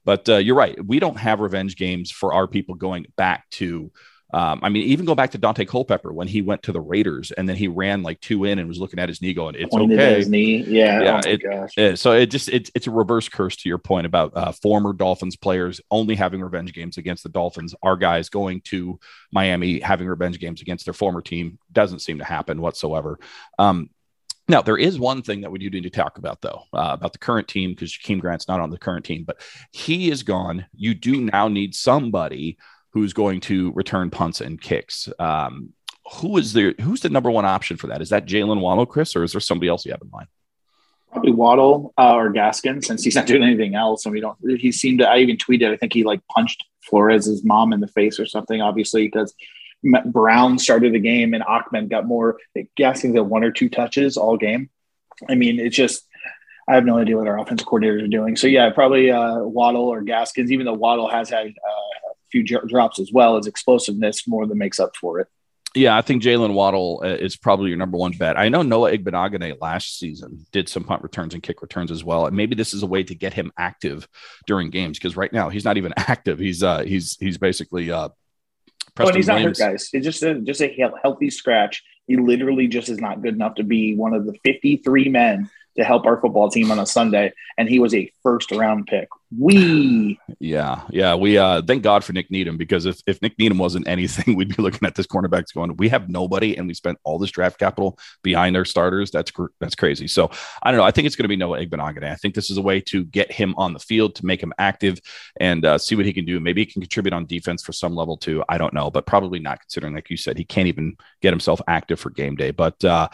But 0.06 0.30
uh, 0.30 0.38
you're 0.38 0.56
right. 0.56 0.84
We 0.84 1.00
don't 1.00 1.18
have 1.18 1.42
revenge 1.42 1.76
games 1.76 2.10
for 2.10 2.34
our 2.34 2.48
people 2.48 2.76
going 2.76 3.08
back 3.18 3.50
to 3.52 3.92
um, 4.32 4.60
I 4.62 4.70
mean, 4.70 4.84
even 4.84 5.06
go 5.06 5.16
back 5.16 5.32
to 5.32 5.40
Daunte 5.40 5.68
Culpepper 5.68 6.14
when 6.14 6.28
he 6.28 6.42
went 6.42 6.62
to 6.64 6.72
the 6.72 6.80
Raiders 6.80 7.32
and 7.32 7.50
then 7.50 7.56
he 7.56 7.68
ran 7.68 8.04
like 8.04 8.20
two 8.20 8.46
in 8.46 8.60
and 8.60 8.68
was 8.68 8.78
looking 8.78 9.00
at 9.00 9.10
his 9.10 9.22
knee 9.22 9.34
going, 9.34 9.56
"It's 9.56 9.74
Pointed 9.74 10.00
okay." 10.00 10.18
His 10.18 10.30
knee, 10.30 10.58
yeah, 10.68 11.02
yeah. 11.02 11.22
Oh 11.26 11.30
it, 11.30 11.72
it, 11.78 12.00
so 12.00 12.12
it 12.12 12.28
just 12.28 12.50
it, 12.50 12.70
it's 12.76 12.86
a 12.86 12.92
reverse 12.92 13.28
curse 13.28 13.56
to 13.58 13.70
your 13.70 13.80
point 13.80 14.06
about 14.06 14.32
uh, 14.36 14.52
former 14.52 14.94
Dolphins 14.94 15.36
players 15.36 15.82
only 15.90 16.16
having 16.16 16.42
revenge 16.42 16.74
games 16.74 16.98
against 16.98 17.24
the 17.24 17.30
Dolphins. 17.30 17.74
Our 17.82 17.98
guys 17.98 18.30
going 18.30 18.62
to 18.66 19.00
Miami 19.32 19.80
having 19.80 20.08
revenge 20.08 20.40
games 20.40 20.62
against 20.62 20.86
their 20.86 20.94
former 20.94 21.22
team 21.22 21.58
doesn't 21.72 22.00
seem 22.00 22.20
to 22.20 22.26
happen 22.26 22.62
whatsoever. 22.62 23.20
Um, 23.58 23.90
now, 24.48 24.64
there 24.64 24.78
is 24.78 25.00
one 25.00 25.22
thing 25.22 25.42
that 25.42 25.52
we 25.52 25.60
do 25.60 25.70
need 25.70 25.84
to 25.84 25.92
talk 25.92 26.18
about, 26.18 26.42
though, 26.42 26.64
uh, 26.74 26.90
about 26.94 27.14
the 27.14 27.20
current 27.20 27.48
team, 27.48 27.70
because 27.70 27.94
Jakeem 27.96 28.20
Grant's 28.20 28.48
not 28.48 28.60
on 28.60 28.72
the 28.72 28.80
current 28.80 29.06
team, 29.06 29.24
but 29.24 29.40
he 29.72 30.10
is 30.10 30.24
gone. 30.24 30.66
You 30.74 30.96
do 30.96 31.22
now 31.22 31.48
need 31.48 31.76
somebody 31.76 32.58
who's 32.92 33.14
going 33.14 33.42
to 33.42 33.72
return 33.74 34.10
punts 34.10 34.42
and 34.42 34.60
kicks. 34.60 35.10
Um, 35.20 35.74
who 36.14 36.38
is 36.38 36.54
the 36.54 36.76
who's 36.82 37.02
the 37.02 37.10
number 37.10 37.30
one 37.30 37.46
option 37.46 37.78
for 37.78 37.88
that? 37.88 38.02
Is 38.02 38.10
that 38.10 38.26
Jaylen 38.26 38.62
Waddle, 38.62 38.86
Chris, 38.86 39.16
or 39.16 39.24
is 39.24 39.32
there 39.32 39.42
somebody 39.42 39.70
else 39.70 39.86
you 39.86 39.92
have 39.92 40.02
in 40.02 40.10
mind? 40.10 40.28
Probably 41.12 41.32
Waddle 41.32 41.94
uh, 41.98 42.16
or 42.16 42.32
Gaskin, 42.32 42.84
since 42.84 43.04
he's 43.04 43.16
not 43.16 43.26
doing 43.26 43.44
anything 43.44 43.76
else, 43.76 44.06
and 44.06 44.14
we 44.14 44.22
don't. 44.22 44.38
He 44.60 44.72
seemed 44.72 45.00
to. 45.00 45.10
I 45.10 45.18
even 45.20 45.38
tweeted. 45.38 45.72
I 45.72 45.78
think 45.78 45.94
he 45.94 46.04
like 46.04 46.22
punched 46.28 46.66
Flores's 46.82 47.44
mom 47.44 47.74
in 47.74 47.80
the 47.80 47.88
face 47.88 48.20
or 48.20 48.26
something. 48.26 48.62
Obviously, 48.62 49.08
because 49.08 49.34
Brown 50.06 50.60
started 50.60 50.94
the 50.94 51.00
game 51.00 51.34
and 51.34 51.44
Achman 51.44 51.90
got 51.90 52.06
more. 52.06 52.38
Gaskin 52.78 53.14
got 53.14 53.26
one 53.26 53.44
or 53.44 53.52
two 53.52 53.70
touches 53.70 54.18
all 54.18 54.38
game. 54.38 54.70
I 55.28 55.36
mean, 55.36 55.60
it's 55.60 55.76
just. 55.76 56.06
I 56.68 56.76
have 56.76 56.86
no 56.86 57.00
idea 57.00 57.18
what 57.18 57.28
our 57.28 57.40
offensive 57.40 57.68
coordinators 57.68 58.04
are 58.04 58.08
doing. 58.08 58.36
So 58.36 58.46
yeah, 58.46 58.70
probably 58.70 59.10
uh, 59.10 59.40
Waddle 59.40 59.86
or 59.86 60.04
Gaskins. 60.04 60.52
Even 60.52 60.68
though 60.68 60.74
Waddle 60.74 61.10
has 61.10 61.28
had 61.28 61.48
uh, 61.48 61.99
few 62.32 62.44
drops 62.44 63.00
as 63.00 63.12
well 63.12 63.38
as 63.38 63.48
explosiveness 63.48 64.28
more 64.28 64.46
than 64.46 64.58
makes 64.58 64.80
up 64.80 64.96
for 64.96 65.20
it. 65.20 65.28
Yeah, 65.76 65.96
I 65.96 66.02
think 66.02 66.24
Jaylen 66.24 66.54
Waddle 66.54 67.02
uh, 67.04 67.10
is 67.10 67.38
probably 67.38 67.70
your 67.70 67.78
number 67.78 67.98
one 67.98 68.12
bet. 68.14 68.40
I 68.40 68.50
know 68.50 68.64
Noah 68.64 68.92
Igbinoghene 68.98 69.62
last 69.62 70.00
season 70.00 70.48
did 70.52 70.68
some 70.68 70.84
punt 70.84 71.04
returns 71.04 71.36
and 71.36 71.44
kick 71.44 71.62
returns 71.62 71.92
as 71.92 72.04
well, 72.04 72.26
and 72.26 72.36
maybe 72.36 72.56
this 72.56 72.74
is 72.74 72.82
a 72.82 72.88
way 72.88 73.04
to 73.04 73.14
get 73.14 73.34
him 73.34 73.52
active 73.56 74.08
during 74.48 74.72
games 74.72 74.98
because 74.98 75.16
right 75.16 75.32
now 75.32 75.50
he's 75.50 75.66
not 75.66 75.78
even 75.78 75.94
active. 75.98 76.40
He's 76.40 76.64
uh 76.64 76.80
he's 76.82 77.18
he's 77.20 77.38
basically 77.38 77.92
uh. 77.92 78.10
Preston 78.96 79.16
oh, 79.16 79.18
he's 79.18 79.28
Williams. 79.28 79.60
not 79.60 79.66
hurt, 79.66 79.72
guys. 79.72 79.90
It's 79.94 80.04
just 80.04 80.24
a, 80.24 80.40
just 80.42 80.62
a 80.62 80.92
healthy 81.04 81.30
scratch. 81.30 81.84
He 82.08 82.18
literally 82.18 82.68
just 82.68 82.90
is 82.90 83.00
not 83.00 83.22
good 83.22 83.36
enough 83.36 83.56
to 83.56 83.64
be 83.64 83.96
one 83.96 84.16
of 84.16 84.26
the 84.26 84.36
53 84.44 85.10
men 85.10 85.50
to 85.78 85.84
help 85.84 86.06
our 86.06 86.20
football 86.20 86.50
team 86.50 86.72
on 86.72 86.80
a 86.80 86.86
Sunday, 86.86 87.32
and 87.58 87.70
he 87.70 87.80
was 87.80 87.94
a 87.94 88.12
first 88.30 88.52
round 88.52 88.86
pick. 88.86 89.10
We 89.38 90.20
yeah 90.40 90.84
yeah 90.90 91.16
we 91.16 91.38
uh 91.38 91.62
thank 91.62 91.84
God 91.84 92.04
for 92.04 92.14
Nik 92.14 92.30
Needham 92.32 92.58
because 92.58 92.86
if 92.86 93.02
if 93.08 93.22
Nik 93.22 93.38
Needham 93.40 93.58
wasn't 93.58 93.88
anything, 93.88 94.36
we'd 94.38 94.56
be 94.56 94.62
looking 94.62 94.86
at 94.88 94.96
this 94.96 95.08
cornerbacks 95.08 95.54
going, 95.54 95.76
we 95.78 95.90
have 95.90 96.10
nobody, 96.10 96.56
and 96.56 96.68
we 96.68 96.74
spent 96.74 97.00
all 97.04 97.18
this 97.18 97.32
draft 97.32 97.60
capital 97.60 97.98
behind 98.24 98.56
our 98.56 98.66
starters. 98.66 99.12
That's 99.12 99.32
that's 99.60 99.76
crazy. 99.76 100.08
So 100.08 100.30
I 100.62 100.72
don't 100.72 100.80
know. 100.80 100.86
I 100.86 100.92
think 100.92 101.08
it's 101.08 101.16
going 101.16 101.24
to 101.24 101.30
be 101.30 101.36
Noah 101.36 101.66
Igbinoghene. 101.66 102.12
I 102.12 102.16
think 102.16 102.36
this 102.36 102.50
is 102.50 102.58
a 102.58 102.62
way 102.62 102.82
to 102.82 103.04
get 103.06 103.32
him 103.32 103.56
on 103.58 103.74
the 103.74 103.80
field 103.80 104.16
to 104.16 104.26
make 104.26 104.42
him 104.42 104.54
active 104.58 105.00
and 105.40 105.66
uh, 105.66 105.78
see 105.78 105.96
what 105.96 106.06
he 106.06 106.14
can 106.14 106.26
do. 106.26 106.40
Maybe 106.40 106.62
he 106.62 106.66
can 106.66 106.82
contribute 106.82 107.14
on 107.14 107.26
defense 107.26 107.64
for 107.64 107.74
some 107.74 107.96
level 107.96 108.18
too. 108.18 108.44
I 108.50 108.58
don't 108.58 108.74
know, 108.74 108.92
but 108.92 109.06
probably 109.06 109.40
not 109.40 109.60
considering, 109.60 109.96
like 109.96 110.10
you 110.10 110.18
said, 110.18 110.38
he 110.38 110.46
can't 110.46 110.68
even 110.68 110.98
get 111.22 111.34
himself 111.34 111.62
active 111.68 112.00
for 112.00 112.10
game 112.12 112.36
day. 112.36 112.52
But 112.52 112.84
uh, 112.84 113.08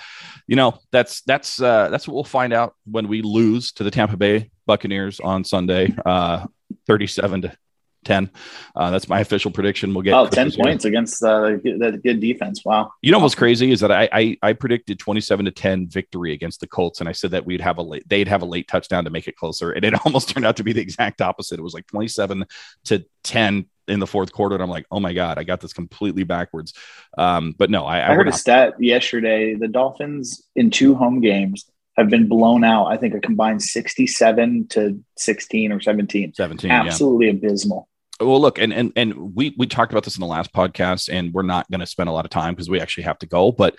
you 0.47 0.55
know, 0.55 0.79
that's 0.91 1.21
that's 1.21 1.61
uh, 1.61 1.89
that's 1.89 2.07
what 2.07 2.15
we'll 2.15 2.23
find 2.23 2.53
out 2.53 2.75
when 2.85 3.07
we 3.07 3.21
lose 3.21 3.71
to 3.73 3.83
the 3.83 3.91
Tampa 3.91 4.17
Bay 4.17 4.51
Buccaneers 4.65 5.19
on 5.19 5.43
Sunday, 5.43 5.95
uh, 6.05 6.45
37 6.87 7.43
to 7.43 7.57
10. 8.05 8.29
Uh, 8.75 8.91
that's 8.91 9.09
my 9.09 9.19
official 9.19 9.51
prediction. 9.51 9.93
We'll 9.93 10.03
get 10.03 10.13
oh, 10.13 10.27
10 10.27 10.51
points 10.51 10.83
here. 10.83 10.91
against 10.91 11.21
uh, 11.21 11.57
the 11.63 11.99
good 12.01 12.21
defense. 12.21 12.63
Wow. 12.63 12.91
You 13.01 13.11
know 13.11 13.19
what's 13.19 13.35
crazy 13.35 13.71
is 13.71 13.81
that 13.81 13.91
I, 13.91 14.07
I, 14.11 14.37
I 14.41 14.53
predicted 14.53 14.99
27 14.99 15.45
to 15.45 15.51
10 15.51 15.89
victory 15.89 16.31
against 16.33 16.61
the 16.61 16.67
Colts, 16.67 17.01
and 17.01 17.09
I 17.09 17.11
said 17.11 17.31
that 17.31 17.45
we'd 17.45 17.61
have 17.61 17.77
a 17.77 17.81
late, 17.81 18.07
they'd 18.07 18.27
have 18.27 18.43
a 18.43 18.45
late 18.45 18.67
touchdown 18.67 19.03
to 19.03 19.09
make 19.09 19.27
it 19.27 19.35
closer, 19.35 19.71
and 19.71 19.83
it 19.83 19.93
almost 20.05 20.29
turned 20.29 20.45
out 20.45 20.57
to 20.57 20.63
be 20.63 20.71
the 20.71 20.81
exact 20.81 21.21
opposite. 21.21 21.59
It 21.59 21.63
was 21.63 21.73
like 21.73 21.87
27 21.87 22.45
to 22.85 23.05
10 23.23 23.65
in 23.87 23.99
the 23.99 24.07
fourth 24.07 24.31
quarter, 24.31 24.55
and 24.55 24.63
I'm 24.63 24.69
like, 24.69 24.85
oh 24.91 24.99
my 24.99 25.13
god, 25.13 25.37
I 25.37 25.43
got 25.43 25.61
this 25.61 25.73
completely 25.73 26.23
backwards. 26.23 26.73
Um, 27.17 27.53
but 27.57 27.69
no, 27.69 27.85
I, 27.85 27.99
I, 27.99 28.11
I 28.11 28.15
heard 28.15 28.27
a 28.27 28.33
stat 28.33 28.73
yesterday: 28.79 29.53
the 29.53 29.67
Dolphins 29.67 30.43
in 30.55 30.71
two 30.71 30.95
home 30.95 31.21
games 31.21 31.65
have 31.97 32.09
been 32.09 32.27
blown 32.27 32.63
out. 32.63 32.87
I 32.87 32.97
think 32.97 33.13
a 33.13 33.19
combined 33.19 33.61
67 33.61 34.67
to 34.69 35.03
16 35.17 35.71
or 35.71 35.79
17. 35.79 36.33
17. 36.33 36.71
Absolutely 36.71 37.27
yeah. 37.27 37.33
abysmal. 37.33 37.87
Well, 38.19 38.39
look, 38.39 38.59
and 38.59 38.71
and 38.71 38.93
and 38.95 39.35
we 39.35 39.53
we 39.57 39.67
talked 39.67 39.91
about 39.91 40.05
this 40.05 40.15
in 40.15 40.21
the 40.21 40.27
last 40.27 40.53
podcast, 40.53 41.09
and 41.11 41.33
we're 41.33 41.41
not 41.41 41.69
going 41.69 41.81
to 41.81 41.85
spend 41.85 42.07
a 42.07 42.13
lot 42.13 42.23
of 42.23 42.31
time 42.31 42.53
because 42.53 42.69
we 42.69 42.79
actually 42.79 43.03
have 43.03 43.19
to 43.19 43.25
go. 43.25 43.51
But 43.51 43.77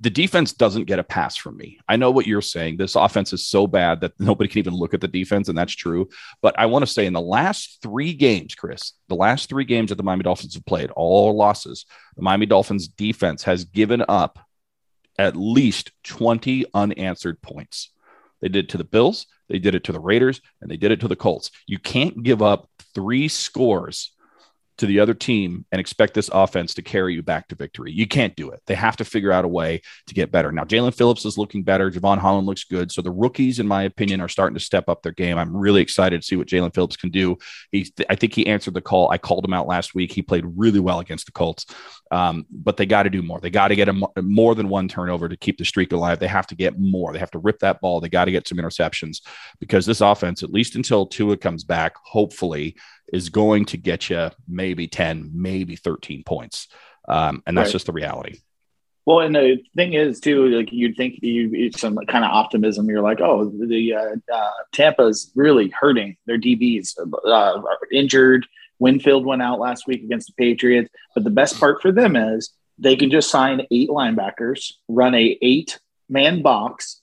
the 0.00 0.10
defense 0.10 0.54
doesn't 0.54 0.86
get 0.86 0.98
a 0.98 1.04
pass 1.04 1.36
from 1.36 1.56
me. 1.58 1.78
I 1.86 1.96
know 1.96 2.10
what 2.10 2.26
you're 2.26 2.40
saying. 2.40 2.78
This 2.78 2.96
offense 2.96 3.32
is 3.32 3.46
so 3.46 3.66
bad 3.66 4.00
that 4.00 4.18
nobody 4.18 4.48
can 4.48 4.58
even 4.58 4.74
look 4.74 4.94
at 4.94 5.00
the 5.00 5.06
defense, 5.06 5.48
and 5.48 5.56
that's 5.56 5.74
true. 5.74 6.08
But 6.40 6.58
I 6.58 6.66
want 6.66 6.84
to 6.84 6.90
say 6.90 7.06
in 7.06 7.12
the 7.12 7.20
last 7.20 7.78
three 7.82 8.14
games, 8.14 8.54
Chris, 8.54 8.94
the 9.08 9.14
last 9.14 9.48
three 9.48 9.64
games 9.64 9.90
that 9.90 9.96
the 9.96 10.02
Miami 10.02 10.22
Dolphins 10.22 10.54
have 10.54 10.66
played, 10.66 10.90
all 10.90 11.36
losses, 11.36 11.84
the 12.16 12.22
Miami 12.22 12.46
Dolphins 12.46 12.88
defense 12.88 13.44
has 13.44 13.64
given 13.64 14.02
up 14.08 14.38
at 15.18 15.36
least 15.36 15.92
20 16.04 16.66
unanswered 16.74 17.40
points. 17.42 17.90
They 18.40 18.48
did 18.48 18.64
it 18.66 18.68
to 18.70 18.78
the 18.78 18.84
Bills, 18.84 19.26
they 19.48 19.58
did 19.58 19.74
it 19.74 19.84
to 19.84 19.92
the 19.92 20.00
Raiders, 20.00 20.40
and 20.60 20.70
they 20.70 20.76
did 20.76 20.92
it 20.92 21.00
to 21.00 21.08
the 21.08 21.16
Colts. 21.16 21.50
You 21.66 21.78
can't 21.78 22.22
give 22.22 22.42
up 22.42 22.68
three 22.94 23.28
scores 23.28 24.12
to 24.80 24.86
the 24.86 24.98
other 24.98 25.14
team 25.14 25.64
and 25.70 25.80
expect 25.80 26.14
this 26.14 26.30
offense 26.32 26.74
to 26.74 26.82
carry 26.82 27.14
you 27.14 27.22
back 27.22 27.48
to 27.48 27.54
victory. 27.54 27.92
You 27.92 28.06
can't 28.06 28.34
do 28.34 28.50
it. 28.50 28.60
They 28.66 28.74
have 28.74 28.96
to 28.96 29.04
figure 29.04 29.30
out 29.30 29.44
a 29.44 29.48
way 29.48 29.82
to 30.06 30.14
get 30.14 30.32
better. 30.32 30.50
Now, 30.50 30.64
Jaelan 30.64 30.94
Phillips 30.94 31.26
is 31.26 31.36
looking 31.36 31.62
better. 31.62 31.90
Jevon 31.90 32.18
Holland 32.18 32.46
looks 32.46 32.64
good. 32.64 32.90
So 32.90 33.02
the 33.02 33.10
rookies, 33.10 33.58
in 33.58 33.68
my 33.68 33.82
opinion, 33.82 34.22
are 34.22 34.28
starting 34.28 34.54
to 34.54 34.64
step 34.64 34.88
up 34.88 35.02
their 35.02 35.12
game. 35.12 35.38
I'm 35.38 35.54
really 35.54 35.82
excited 35.82 36.20
to 36.20 36.26
see 36.26 36.36
what 36.36 36.48
Jaelan 36.48 36.74
Phillips 36.74 36.96
can 36.96 37.10
do. 37.10 37.36
He's, 37.70 37.92
I 38.08 38.14
think 38.14 38.34
he 38.34 38.46
answered 38.46 38.74
the 38.74 38.80
call. 38.80 39.10
I 39.10 39.18
called 39.18 39.44
him 39.44 39.52
out 39.52 39.68
last 39.68 39.94
week. 39.94 40.12
He 40.12 40.22
played 40.22 40.44
really 40.56 40.80
well 40.80 41.00
against 41.00 41.26
the 41.26 41.32
Colts, 41.32 41.66
um, 42.10 42.46
but 42.50 42.78
they 42.78 42.86
got 42.86 43.02
to 43.02 43.10
do 43.10 43.22
more. 43.22 43.38
They 43.38 43.50
got 43.50 43.68
to 43.68 43.76
get 43.76 43.90
a, 43.90 44.22
more 44.22 44.54
than 44.54 44.70
one 44.70 44.88
turnover 44.88 45.28
to 45.28 45.36
keep 45.36 45.58
the 45.58 45.64
streak 45.64 45.92
alive. 45.92 46.18
They 46.18 46.26
have 46.26 46.46
to 46.48 46.54
get 46.54 46.78
more. 46.78 47.12
They 47.12 47.18
have 47.18 47.30
to 47.32 47.38
rip 47.38 47.58
that 47.58 47.82
ball. 47.82 48.00
They 48.00 48.08
got 48.08 48.24
to 48.24 48.32
get 48.32 48.48
some 48.48 48.58
interceptions 48.58 49.20
because 49.58 49.84
this 49.84 50.00
offense, 50.00 50.42
at 50.42 50.50
least 50.50 50.74
until 50.74 51.06
Tua 51.06 51.36
comes 51.36 51.64
back, 51.64 51.96
hopefully 52.02 52.76
is 53.12 53.28
going 53.28 53.66
to 53.66 53.76
get 53.76 54.10
you 54.10 54.30
maybe 54.48 54.86
10, 54.86 55.30
maybe 55.34 55.76
13 55.76 56.24
points. 56.24 56.68
Um, 57.08 57.42
and 57.46 57.56
that's 57.56 57.68
right. 57.68 57.72
just 57.72 57.86
the 57.86 57.92
reality. 57.92 58.38
Well, 59.06 59.20
and 59.20 59.34
the 59.34 59.58
thing 59.74 59.94
is 59.94 60.20
too, 60.20 60.46
like 60.48 60.72
you'd 60.72 60.96
think 60.96 61.20
you 61.22 61.72
some 61.72 61.96
kind 62.06 62.24
of 62.24 62.30
optimism. 62.30 62.88
You're 62.88 63.02
like, 63.02 63.20
oh, 63.20 63.46
the 63.46 63.94
uh, 63.94 64.16
uh, 64.32 64.50
Tampa's 64.72 65.32
really 65.34 65.68
hurting. 65.68 66.16
Their 66.26 66.38
DBs 66.38 66.98
uh, 66.98 67.30
are 67.30 67.78
injured. 67.90 68.46
Winfield 68.78 69.26
went 69.26 69.42
out 69.42 69.58
last 69.58 69.86
week 69.86 70.02
against 70.02 70.28
the 70.28 70.34
Patriots. 70.34 70.90
But 71.14 71.24
the 71.24 71.30
best 71.30 71.58
part 71.58 71.82
for 71.82 71.92
them 71.92 72.14
is 72.14 72.50
they 72.78 72.94
can 72.96 73.10
just 73.10 73.30
sign 73.30 73.66
eight 73.70 73.88
linebackers, 73.88 74.72
run 74.88 75.14
a 75.14 75.38
eight 75.42 75.78
man 76.08 76.42
box, 76.42 77.00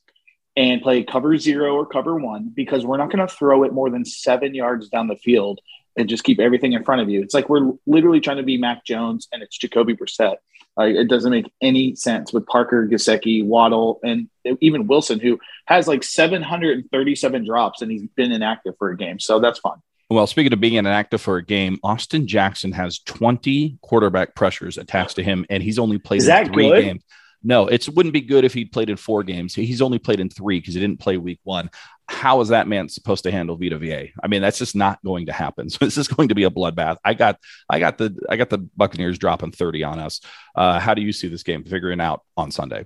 and 0.56 0.82
play 0.82 1.04
cover 1.04 1.38
zero 1.38 1.76
or 1.76 1.86
cover 1.86 2.16
one 2.16 2.52
because 2.56 2.86
we're 2.86 2.98
not 2.98 3.12
going 3.12 3.26
to 3.26 3.34
throw 3.34 3.64
it 3.64 3.74
more 3.74 3.90
than 3.90 4.06
seven 4.06 4.56
yards 4.56 4.90
down 4.90 5.08
the 5.08 5.16
field 5.16 5.60
and 5.98 6.08
just 6.08 6.24
keep 6.24 6.40
everything 6.40 6.74
in 6.74 6.84
front 6.84 7.02
of 7.02 7.10
you. 7.10 7.22
It's 7.22 7.34
like 7.34 7.50
we're 7.50 7.72
literally 7.86 8.20
trying 8.20 8.38
to 8.38 8.44
be 8.44 8.58
Mac 8.58 8.86
Jones 8.86 9.28
and 9.32 9.42
it's 9.42 9.58
Jacoby 9.58 9.96
Brissett. 9.96 10.38
Like 10.78 10.96
it 10.96 11.08
doesn't 11.08 11.32
make 11.32 11.52
any 11.62 11.96
sense 11.96 12.32
with 12.32 12.46
Parker, 12.46 12.88
Gesicki, 12.88 13.44
Waddle, 13.44 14.00
and 14.04 14.30
even 14.62 14.88
Wilson, 14.88 15.20
who 15.20 15.40
has 15.66 15.88
like 15.88 16.04
737 16.04 17.46
drops 17.46 17.82
and 17.82 17.92
he's 17.92 18.06
been 18.16 18.32
inactive 18.32 18.76
for 18.78 18.90
a 18.92 18.98
game. 18.98 19.20
So 19.20 19.40
that's 19.40 19.60
fun. 19.60 19.82
Well, 20.10 20.28
speaking 20.28 20.54
of 20.54 20.62
being 20.62 20.76
inactive 20.76 21.20
for 21.20 21.38
a 21.38 21.44
game, 21.44 21.80
Austin 21.84 22.28
Jackson 22.28 22.72
has 22.72 23.00
20 23.00 23.80
quarterback 23.82 24.36
pressures 24.36 24.78
attached 24.78 25.18
to 25.18 25.24
him, 25.24 25.46
and 25.50 25.62
he's 25.62 25.78
only 25.78 25.98
played 25.98 26.22
three 26.22 26.70
good? 26.70 26.82
games. 26.82 27.04
No, 27.48 27.66
it 27.68 27.88
wouldn't 27.88 28.12
be 28.12 28.20
good 28.20 28.44
if 28.44 28.54
he 28.54 28.66
played 28.66 28.90
in 28.90 28.98
four 28.98 29.24
games. 29.24 29.56
He's 29.56 29.82
only 29.82 30.00
played 30.00 30.20
in 30.20 30.30
three 30.30 30.60
because 30.60 30.74
he 30.74 30.82
didn't 30.82 31.00
play 31.00 31.16
week 31.16 31.40
one. 31.46 31.70
How 32.10 32.42
is 32.42 32.50
that 32.50 32.68
man 32.68 32.90
supposed 32.90 33.24
to 33.24 33.32
handle 33.32 33.56
Vita 33.56 33.78
Vea? 33.78 34.12
I 34.22 34.28
mean, 34.28 34.42
that's 34.42 34.58
just 34.58 34.76
not 34.76 35.02
going 35.02 35.28
to 35.28 35.32
happen. 35.32 35.70
So 35.78 35.86
this 35.86 35.98
is 35.98 36.10
going 36.10 36.28
to 36.28 36.36
be 36.36 36.44
a 36.44 36.50
bloodbath. 36.50 36.98
I 37.06 37.14
got, 37.14 37.40
I 37.70 37.80
got 37.80 37.98
the, 37.98 38.18
I 38.28 38.36
got 38.36 38.50
the 38.50 38.58
Buccaneers 38.58 39.18
dropping 39.18 39.54
thirty 39.54 39.82
on 39.86 39.98
us. 39.98 40.20
Uh, 40.56 40.78
how 40.78 40.94
do 40.94 41.02
you 41.02 41.14
see 41.14 41.30
this 41.30 41.44
game 41.44 41.64
figuring 41.64 42.02
out 42.02 42.24
on 42.36 42.52
Sunday? 42.52 42.86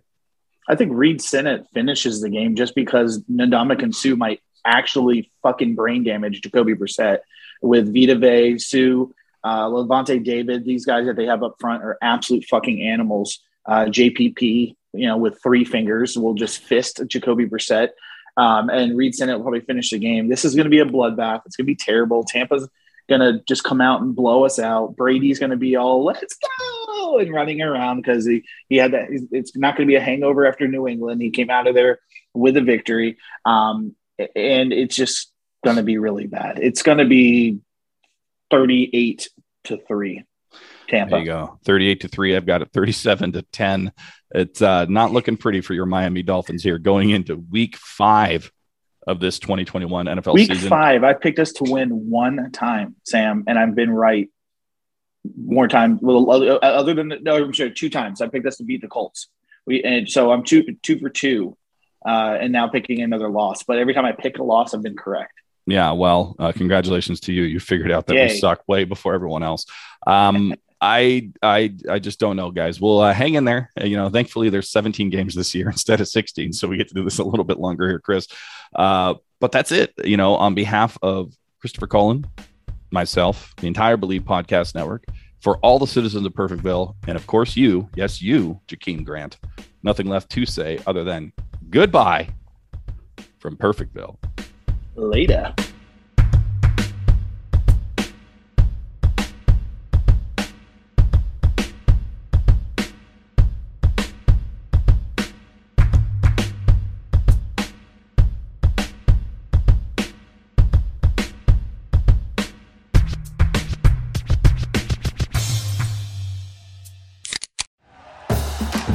I 0.69 0.75
think 0.75 0.91
Reid 0.93 1.23
Sinnett 1.23 1.65
finishes 1.73 2.21
the 2.21 2.29
game 2.29 2.55
just 2.55 2.75
because 2.75 3.23
Ndamukong 3.23 3.95
Suh 3.95 4.15
might 4.15 4.41
actually 4.63 5.31
fucking 5.41 5.73
brain 5.73 6.03
damage 6.03 6.39
Jacoby 6.41 6.75
Brissett 6.75 7.21
with 7.63 7.91
Vita 7.91 8.15
Vea, 8.15 8.59
Suh, 8.59 9.07
uh, 9.43 9.65
Lavonte 9.65 10.23
David. 10.23 10.65
These 10.65 10.85
guys 10.85 11.07
that 11.07 11.15
they 11.15 11.25
have 11.25 11.41
up 11.41 11.55
front 11.59 11.81
are 11.81 11.97
absolute 11.99 12.45
fucking 12.45 12.79
animals 12.79 13.39
uh, 13.65 13.85
JPP 13.85 14.75
you 14.93 15.07
know, 15.07 15.17
with 15.17 15.41
three 15.41 15.63
fingers, 15.63 16.17
will 16.17 16.33
just 16.33 16.63
fist 16.63 17.01
Jacoby 17.07 17.47
Brissett. 17.47 17.89
Um, 18.37 18.69
and 18.69 18.97
Reid 18.97 19.15
Sinnett 19.15 19.37
will 19.37 19.43
probably 19.43 19.61
finish 19.61 19.89
the 19.89 19.99
game. 19.99 20.29
This 20.29 20.45
is 20.45 20.55
going 20.55 20.65
to 20.65 20.69
be 20.69 20.79
a 20.79 20.85
bloodbath. 20.85 21.41
It's 21.45 21.55
going 21.55 21.65
to 21.65 21.71
be 21.71 21.75
terrible. 21.75 22.23
Tampa's 22.23 22.67
going 23.09 23.21
to 23.21 23.43
just 23.47 23.63
come 23.63 23.81
out 23.81 24.01
and 24.01 24.15
blow 24.15 24.45
us 24.45 24.57
out. 24.57 24.95
Brady's 24.95 25.39
going 25.39 25.49
to 25.49 25.57
be 25.57 25.75
all, 25.75 26.03
let's 26.03 26.37
go, 26.87 27.19
and 27.19 27.33
running 27.33 27.61
around 27.61 27.97
because 27.97 28.25
he, 28.25 28.43
he 28.69 28.77
had 28.77 28.93
that. 28.93 29.07
It's 29.31 29.55
not 29.55 29.75
going 29.75 29.87
to 29.87 29.91
be 29.91 29.97
a 29.97 30.01
hangover 30.01 30.45
after 30.45 30.67
New 30.67 30.87
England. 30.87 31.21
He 31.21 31.29
came 31.29 31.49
out 31.49 31.67
of 31.67 31.75
there 31.75 31.99
with 32.33 32.55
a 32.57 32.61
victory. 32.61 33.17
Um, 33.45 33.95
and 34.17 34.71
it's 34.71 34.95
just 34.95 35.31
going 35.63 35.77
to 35.77 35.83
be 35.83 35.97
really 35.97 36.27
bad. 36.27 36.59
It's 36.59 36.83
going 36.83 36.99
to 36.99 37.05
be 37.05 37.59
38 38.49 39.29
to 39.65 39.77
3 39.77 40.23
Tampa. 40.91 41.11
There 41.11 41.19
you 41.19 41.25
go. 41.25 41.59
38 41.65 42.01
to 42.01 42.07
3. 42.07 42.35
I've 42.35 42.45
got 42.45 42.61
it 42.61 42.69
37 42.73 43.31
to 43.33 43.41
10. 43.41 43.91
It's 44.33 44.61
uh, 44.61 44.85
not 44.85 45.11
looking 45.11 45.37
pretty 45.37 45.61
for 45.61 45.73
your 45.73 45.85
Miami 45.85 46.21
Dolphins 46.21 46.63
here 46.63 46.77
going 46.77 47.09
into 47.09 47.35
week 47.35 47.77
five 47.77 48.51
of 49.07 49.19
this 49.19 49.39
2021 49.39 50.05
NFL 50.05 50.33
week 50.33 50.47
season. 50.47 50.63
Week 50.63 50.69
five, 50.69 51.03
I 51.03 51.13
picked 51.13 51.39
us 51.39 51.53
to 51.53 51.63
win 51.63 52.09
one 52.09 52.51
time, 52.51 52.95
Sam, 53.03 53.45
and 53.47 53.57
I've 53.57 53.73
been 53.73 53.89
right 53.89 54.29
more 55.35 55.67
time. 55.67 55.99
Well, 56.01 56.59
other 56.63 56.93
than 56.93 57.13
no, 57.21 57.35
I'm 57.35 57.51
sure 57.53 57.69
two 57.69 57.89
times. 57.89 58.21
I 58.21 58.27
picked 58.27 58.45
us 58.45 58.57
to 58.57 58.63
beat 58.63 58.81
the 58.81 58.87
Colts. 58.87 59.27
We 59.65 59.83
and 59.83 60.09
so 60.09 60.31
I'm 60.31 60.43
two 60.43 60.63
two 60.81 60.99
for 60.99 61.09
two, 61.09 61.57
uh, 62.05 62.37
and 62.39 62.51
now 62.51 62.67
picking 62.67 63.01
another 63.01 63.29
loss. 63.29 63.63
But 63.63 63.79
every 63.79 63.93
time 63.93 64.05
I 64.05 64.11
pick 64.11 64.37
a 64.37 64.43
loss, 64.43 64.73
I've 64.73 64.83
been 64.83 64.95
correct. 64.97 65.33
Yeah, 65.67 65.91
well, 65.91 66.35
uh, 66.39 66.51
congratulations 66.51 67.19
to 67.21 67.33
you. 67.33 67.43
You 67.43 67.59
figured 67.59 67.91
out 67.91 68.07
that 68.07 68.15
Yay. 68.15 68.27
we 68.27 68.37
suck 68.37 68.63
way 68.67 68.83
before 68.83 69.13
everyone 69.13 69.43
else. 69.43 69.65
Um, 70.07 70.55
I 70.81 71.29
I 71.43 71.75
I 71.87 71.99
just 71.99 72.19
don't 72.19 72.35
know, 72.35 72.49
guys. 72.49 72.81
We'll 72.81 72.99
uh, 72.99 73.13
hang 73.13 73.35
in 73.35 73.45
there. 73.45 73.69
You 73.81 73.95
know, 73.95 74.09
thankfully 74.09 74.49
there's 74.49 74.69
17 74.69 75.09
games 75.11 75.35
this 75.35 75.53
year 75.53 75.69
instead 75.69 76.01
of 76.01 76.07
16, 76.07 76.53
so 76.53 76.67
we 76.67 76.77
get 76.77 76.87
to 76.87 76.93
do 76.95 77.03
this 77.03 77.19
a 77.19 77.23
little 77.23 77.45
bit 77.45 77.59
longer 77.59 77.87
here, 77.87 77.99
Chris. 77.99 78.27
Uh, 78.75 79.15
but 79.39 79.51
that's 79.51 79.71
it. 79.71 79.93
You 80.03 80.17
know, 80.17 80.35
on 80.35 80.55
behalf 80.55 80.97
of 81.01 81.33
Christopher 81.59 81.87
Cullen, 81.87 82.25
myself, 82.89 83.53
the 83.57 83.67
entire 83.67 83.97
Bleav 83.97 84.21
Podcast 84.21 84.73
Network, 84.75 85.05
for 85.39 85.57
all 85.57 85.79
the 85.79 85.87
citizens 85.87 86.25
of 86.25 86.33
Perfectville, 86.33 86.95
and 87.07 87.15
of 87.15 87.25
course 87.27 87.55
you, 87.55 87.89
yes, 87.95 88.21
you, 88.21 88.59
Jakeem 88.67 89.05
Grant. 89.05 89.37
Nothing 89.83 90.07
left 90.07 90.29
to 90.31 90.45
say 90.45 90.79
other 90.85 91.03
than 91.03 91.31
goodbye 91.69 92.29
from 93.39 93.57
Perfectville. 93.57 94.17
Later. 94.95 95.53